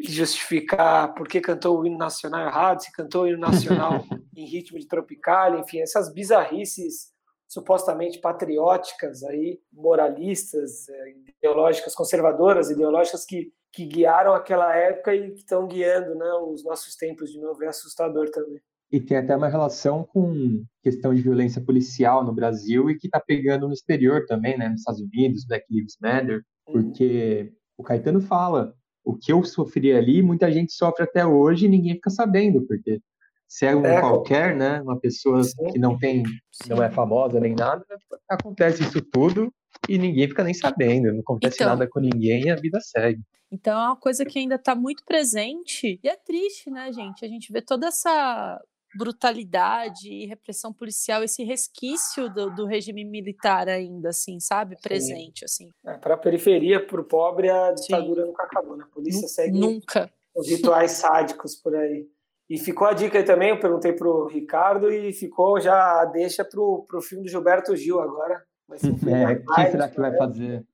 [0.00, 4.04] justificar por que cantou o hino nacional errado, se cantou o hino nacional
[4.36, 7.12] em ritmo de tropical, enfim, essas bizarrices
[7.48, 15.38] supostamente patrióticas aí, moralistas, é, ideológicas, conservadoras, ideológicas que, que guiaram aquela época e que
[15.38, 18.60] estão guiando né, os nossos tempos de novo, é assustador também.
[18.92, 23.20] E tem até uma relação com questão de violência policial no Brasil e que está
[23.20, 26.72] pegando no exterior também, né, nos Estados Unidos, Black Lives Matter, uhum.
[26.72, 27.56] porque uhum.
[27.78, 28.74] o Caetano fala,
[29.08, 33.00] o que eu sofri ali, muita gente sofre até hoje e ninguém fica sabendo, porque
[33.48, 35.72] se é um é, qualquer, né, uma pessoa sim.
[35.72, 36.22] que não tem,
[36.68, 37.82] não é famosa nem nada,
[38.28, 39.50] acontece isso tudo
[39.88, 43.22] e ninguém fica nem sabendo, não acontece então, nada com ninguém e a vida segue.
[43.50, 47.24] Então é uma coisa que ainda está muito presente e é triste, né, gente?
[47.24, 48.60] A gente vê toda essa
[48.96, 54.76] brutalidade e repressão policial, esse resquício do, do regime militar ainda, assim, sabe?
[54.80, 55.70] Presente, assim.
[55.84, 58.28] É, para a periferia, para o pobre, a ditadura Sim.
[58.28, 58.84] nunca acabou, né?
[58.84, 60.10] A polícia N segue nunca.
[60.34, 62.08] os rituais sádicos por aí.
[62.48, 66.04] E ficou a dica aí também, eu perguntei para o Ricardo e ficou já a
[66.06, 68.42] deixa para o filme do Gilberto Gil agora.
[68.66, 70.66] Vai ser um é, quem será que vai fazer?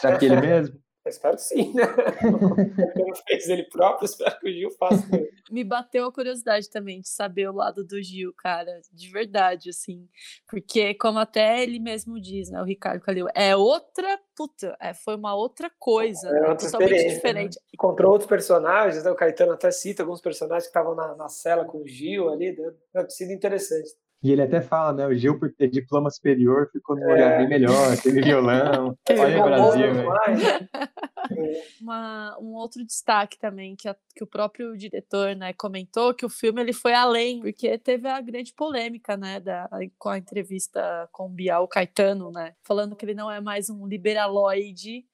[0.00, 0.78] será que ele mesmo?
[1.08, 1.82] Espero que sim, né?
[2.96, 5.06] Ele fez ele próprio, espero que o Gil faça.
[5.50, 10.08] Me bateu a curiosidade também de saber o lado do Gil, cara, de verdade, assim.
[10.48, 15.16] Porque, como até ele mesmo diz, né, o Ricardo Calil, é outra, puta, é, foi
[15.16, 17.14] uma outra coisa, é né, totalmente né?
[17.14, 17.56] diferente.
[17.56, 17.62] Né?
[17.74, 19.10] Encontrou outros personagens, né?
[19.10, 22.54] o Caetano até cita alguns personagens que estavam na, na cela com o Gil ali,
[22.54, 23.90] deve ter sido interessante.
[24.20, 25.06] E ele até fala, né?
[25.06, 27.38] O Gil, por ter diploma superior, ficou num lugar é.
[27.38, 28.98] bem melhor, teve violão.
[29.08, 29.86] Olha o Brasil,
[31.80, 36.28] Uma, um outro destaque também, que, a, que o próprio diretor né, comentou, que o
[36.28, 39.38] filme ele foi além, porque teve a grande polêmica, né?
[39.38, 42.54] Da, com a entrevista com o Bial Caetano, né?
[42.64, 45.04] Falando que ele não é mais um liberaloide.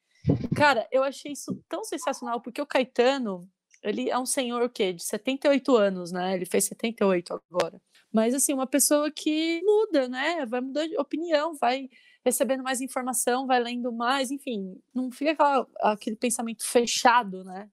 [0.56, 3.46] Cara, eu achei isso tão sensacional, porque o Caetano,
[3.82, 4.94] ele é um senhor o quê?
[4.94, 6.34] De 78 anos, né?
[6.34, 7.78] Ele fez 78 agora.
[8.14, 10.46] Mas, assim, uma pessoa que muda, né?
[10.46, 11.88] Vai mudar de opinião, vai
[12.24, 17.68] recebendo mais informação, vai lendo mais, enfim, não fica aquela, aquele pensamento fechado, né?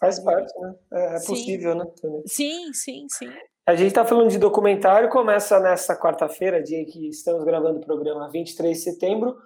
[0.00, 0.74] Faz parte, né?
[0.92, 1.84] É, é possível, né?
[2.00, 2.22] Também.
[2.26, 3.30] Sim, sim, sim.
[3.64, 8.30] A gente está falando de documentário, começa nessa quarta-feira, dia que estamos gravando o programa,
[8.30, 9.36] 23 de setembro.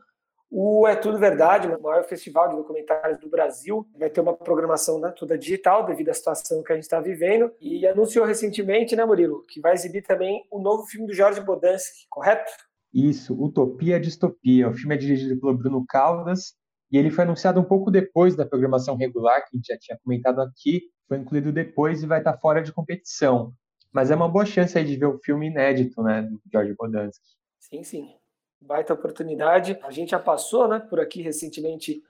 [0.49, 5.01] O É Tudo Verdade, o maior festival de documentários do Brasil, vai ter uma programação
[5.01, 7.51] né, toda digital devido à situação que a gente está vivendo.
[7.61, 12.07] E anunciou recentemente, né, Murilo, que vai exibir também o novo filme do Jorge Bodansky,
[12.09, 12.51] correto?
[12.95, 14.69] Isso, Utopia Distopia.
[14.69, 16.55] O filme é dirigido pelo Bruno Caldas
[16.93, 19.99] e ele foi anunciado um pouco depois da programação regular, que a gente já tinha
[20.03, 20.83] comentado aqui.
[21.09, 23.53] Foi incluído depois e vai estar fora de competição.
[23.93, 27.27] Mas é uma boa chance aí de ver o filme inédito, né, do Jorge Bodansky.
[27.59, 28.15] Sim, sim
[28.61, 29.79] baita oportunidade.
[29.83, 32.03] A gente já passou né, por aqui recentemente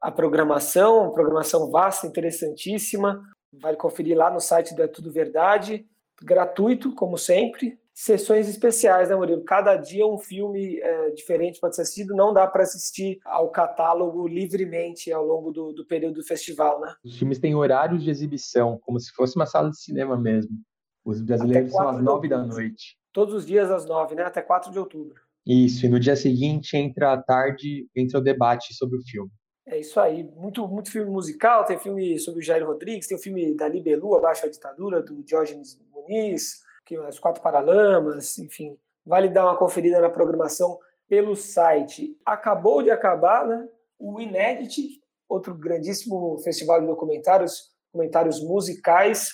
[0.00, 3.22] a programação, uma programação vasta, interessantíssima.
[3.52, 5.86] Vale conferir lá no site do É Tudo Verdade,
[6.22, 7.78] gratuito, como sempre.
[7.94, 9.44] Sessões especiais, né, Murilo?
[9.44, 12.14] Cada dia um filme é, diferente pode ser assistido.
[12.14, 16.92] Não dá para assistir ao catálogo livremente ao longo do, do período do festival, né?
[17.04, 20.58] Os filmes têm horários de exibição, como se fosse uma sala de cinema mesmo.
[21.04, 22.96] Os brasileiros são às nove da noite.
[23.12, 24.24] Todos os dias às nove, né?
[24.24, 25.23] Até 4 de outubro.
[25.46, 29.30] Isso, e no dia seguinte, entra a tarde, entra o debate sobre o filme.
[29.66, 33.20] É isso aí, muito, muito filme musical, tem filme sobre o Jair Rodrigues, tem o
[33.20, 38.76] filme da Libelu, Abaixo a Ditadura, do Diógenes Muniz, que As Quatro Paralamas, enfim,
[39.06, 40.78] vale dar uma conferida na programação
[41.08, 42.16] pelo site.
[42.26, 43.66] Acabou de acabar né,
[43.98, 49.30] o Inédit, outro grandíssimo festival de documentários, documentários musicais,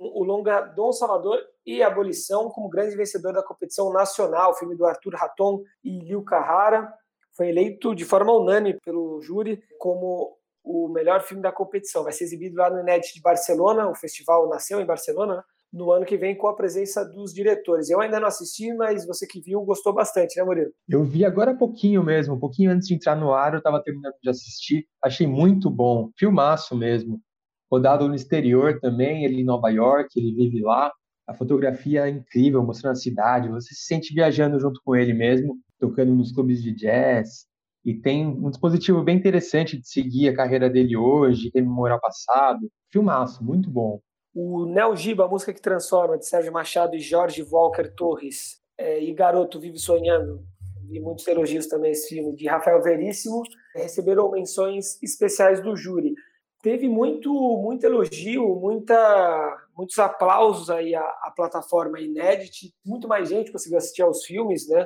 [0.00, 5.14] o longa Dom Salvador e Abolição como grande vencedor da competição nacional, filme do Arthur
[5.14, 6.92] Raton e Liu Carrara.
[7.36, 12.02] foi eleito de forma unânime pelo júri como o melhor filme da competição.
[12.02, 16.06] Vai ser exibido lá no Inédit de Barcelona, o festival nasceu em Barcelona, no ano
[16.06, 17.90] que vem com a presença dos diretores.
[17.90, 20.72] Eu ainda não assisti, mas você que viu gostou bastante, né, Murilo?
[20.88, 23.82] Eu vi agora há pouquinho mesmo, um pouquinho antes de entrar no ar, eu estava
[23.82, 24.86] terminando de assistir.
[25.02, 27.20] Achei muito bom, filmaço mesmo.
[27.70, 30.92] Rodado no exterior também, ele em Nova York, ele vive lá.
[31.26, 33.48] A fotografia é incrível, mostrando a cidade.
[33.48, 37.46] Você se sente viajando junto com ele mesmo, tocando nos clubes de jazz.
[37.84, 42.70] E tem um dispositivo bem interessante de seguir a carreira dele hoje, rememorar o passado.
[42.92, 44.00] Filmaço, muito bom.
[44.34, 49.02] O Neo Giba, a música que transforma, de Sérgio Machado e Jorge Walker Torres, é,
[49.02, 50.44] e Garoto Vive Sonhando,
[50.90, 53.42] e muitos elogios também esse filme, de Rafael Veríssimo,
[53.74, 56.14] receberam menções especiais do júri.
[56.66, 63.52] Teve muito, muito elogio, muita, muitos aplausos aí à, à plataforma Inédit, muito mais gente
[63.52, 64.84] conseguiu assistir aos filmes, né?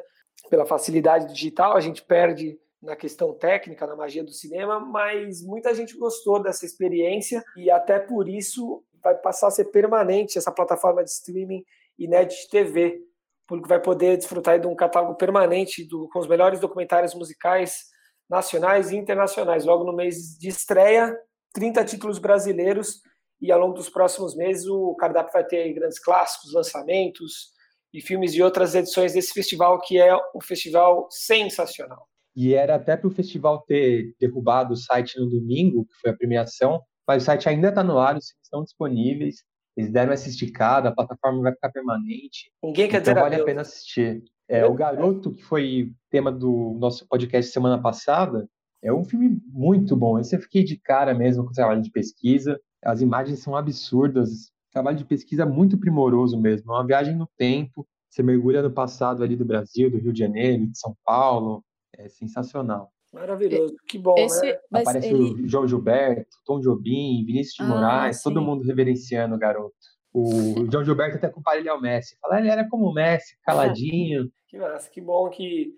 [0.50, 5.74] Pela facilidade digital, a gente perde na questão técnica, na magia do cinema, mas muita
[5.74, 11.02] gente gostou dessa experiência e até por isso vai passar a ser permanente essa plataforma
[11.02, 11.64] de streaming
[11.98, 13.00] Inédit TV.
[13.44, 17.86] O público vai poder desfrutar de um catálogo permanente do, com os melhores documentários musicais
[18.28, 19.64] nacionais e internacionais.
[19.64, 21.18] Logo no mês de estreia,
[21.52, 23.00] 30 títulos brasileiros
[23.40, 27.52] e ao longo dos próximos meses o cardápio vai ter grandes clássicos, lançamentos
[27.92, 32.06] e filmes de outras edições desse festival que é um festival sensacional.
[32.36, 36.16] E era até para o festival ter derrubado o site no domingo, que foi a
[36.16, 39.36] premiação, mas o site ainda está no ar, os filmes estão disponíveis,
[39.76, 42.52] eles deram essa esticada, a plataforma vai ficar permanente.
[42.62, 44.22] Ninguém quer então dizer vale a pena assistir.
[44.48, 48.48] É, o Garoto, que foi tema do nosso podcast semana passada,
[48.82, 50.18] é um filme muito bom.
[50.18, 52.58] Esse eu fiquei de cara mesmo com o trabalho de pesquisa.
[52.82, 54.50] As imagens são absurdas.
[54.72, 56.72] Trabalho de pesquisa muito primoroso mesmo.
[56.72, 57.86] É uma viagem no tempo.
[58.08, 61.64] Você mergulha no passado ali do Brasil, do Rio de Janeiro, de São Paulo.
[61.96, 62.90] É sensacional.
[63.12, 64.58] Maravilhoso, que bom, Esse, né?
[64.72, 65.42] Aparece ele...
[65.42, 68.46] o João Gilberto, Tom Jobim, Vinícius de Ah, Moraes, todo sim.
[68.46, 69.74] mundo reverenciando o garoto.
[70.12, 72.16] O João Gilberto até compara ele ao Messi.
[72.20, 74.30] Fala, ele era como o Messi, caladinho.
[74.46, 75.72] Que massa, que bom que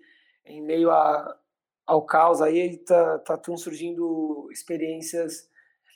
[0.45, 1.35] em meio a,
[1.85, 5.47] ao caos aí tá, tá tão surgindo experiências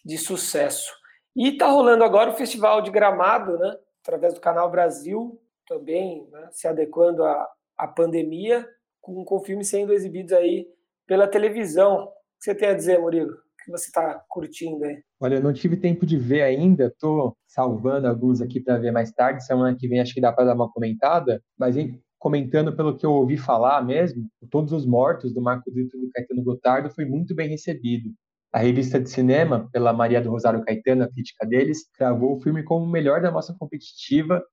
[0.05, 0.91] de sucesso.
[1.35, 3.75] E tá rolando agora o Festival de Gramado, né?
[4.01, 6.47] Através do Canal Brasil, também né?
[6.51, 8.67] se adequando à, à pandemia,
[9.01, 10.67] com, com filmes sendo exibidos aí
[11.05, 12.05] pela televisão.
[12.05, 12.07] O
[12.39, 13.31] que você tem a dizer, Murilo?
[13.31, 15.03] O que você está curtindo aí?
[15.19, 19.11] Olha, eu não tive tempo de ver ainda, tô salvando alguns aqui para ver mais
[19.11, 19.45] tarde.
[19.45, 21.75] Semana que vem acho que dá para dar uma comentada, mas
[22.17, 26.09] comentando pelo que eu ouvi falar mesmo, Todos os Mortos, do Marco Dito e do
[26.11, 28.09] Caetano Gotardo, foi muito bem recebido.
[28.51, 32.63] A revista de cinema, pela Maria do Rosário Caetano, a crítica deles, cravou o filme
[32.63, 34.43] como o melhor da mostra competitiva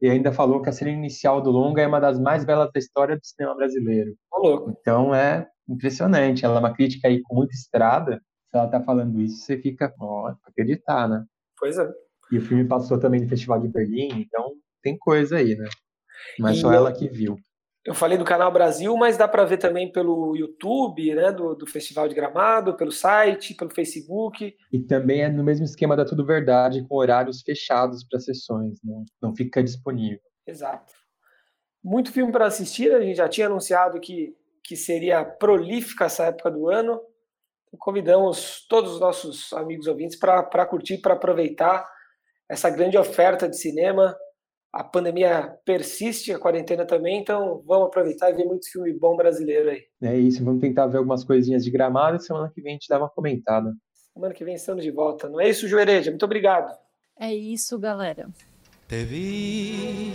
[0.00, 2.78] e ainda falou que a cena inicial do longa é uma das mais belas da
[2.78, 4.16] história do cinema brasileiro.
[4.68, 6.44] Então é impressionante.
[6.44, 8.20] Ela é uma crítica aí com muita estrada.
[8.50, 11.24] Se ela tá falando isso, você fica, ó, acreditar, né?
[11.56, 11.88] Pois é.
[12.32, 15.68] E o filme passou também no Festival de Berlim, então tem coisa aí, né?
[16.46, 17.36] É E só ela que viu.
[17.84, 21.66] Eu falei do Canal Brasil, mas dá para ver também pelo YouTube, né, do, do
[21.66, 24.54] Festival de Gramado, pelo site, pelo Facebook.
[24.72, 29.04] E também é no mesmo esquema da Tudo Verdade, com horários fechados para sessões, não,
[29.20, 30.20] não fica disponível.
[30.46, 30.92] Exato.
[31.82, 36.52] Muito filme para assistir, a gente já tinha anunciado que, que seria prolífica essa época
[36.52, 37.00] do ano.
[37.66, 41.84] Então, convidamos todos os nossos amigos ouvintes para curtir, para aproveitar
[42.48, 44.16] essa grande oferta de cinema.
[44.72, 49.68] A pandemia persiste, a quarentena também, então vamos aproveitar e ver muito filme bom brasileiro
[49.68, 49.82] aí.
[50.02, 52.88] É isso, vamos tentar ver algumas coisinhas de gramado e semana que vem a gente
[52.88, 53.74] dá uma comentada.
[54.14, 55.28] Semana que vem estamos de volta.
[55.28, 56.10] Não é isso, Juereja?
[56.10, 56.74] Muito obrigado.
[57.20, 58.28] É isso, galera.
[58.88, 60.12] Te vi,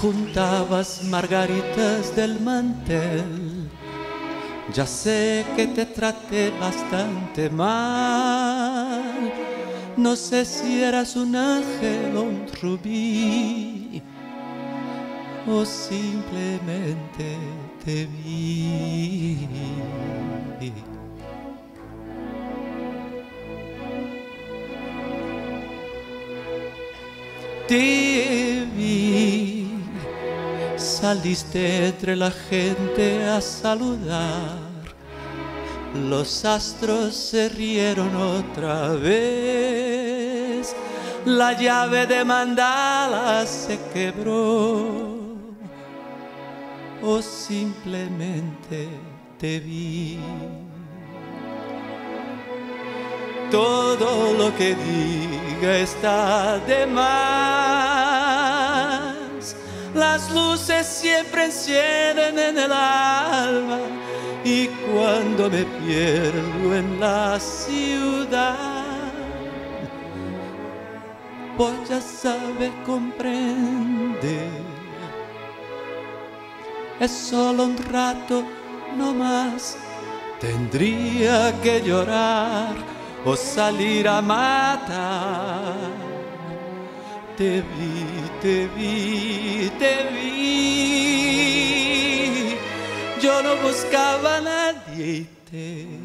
[0.00, 3.24] juntabas margaritas del mantel.
[4.72, 9.00] Ya sé que te traté bastante mal.
[10.00, 14.00] No sé si eras un ángel o un rubí,
[15.46, 17.36] o simplemente
[17.84, 19.46] te vi.
[27.68, 29.68] Te vi,
[30.78, 34.69] saliste entre la gente a saludar.
[35.94, 40.76] Los astros se rieron otra vez.
[41.24, 45.18] La llave de mandala se quebró.
[47.02, 48.88] O simplemente
[49.38, 50.20] te vi.
[53.50, 57.10] Todo lo que diga está de más.
[59.92, 63.80] Las luces siempre encienden en el alma
[64.44, 69.12] y cuando me pierdo en la ciudad,
[71.56, 74.62] pues ya sabe comprender.
[76.98, 78.44] Es solo un rato,
[78.96, 79.76] no más.
[80.40, 82.74] Tendría que llorar
[83.24, 85.74] o salir a matar.
[87.36, 88.04] Te vi,
[88.40, 91.69] te vi, te vi.
[93.42, 95.99] No buscaba a nadie y te.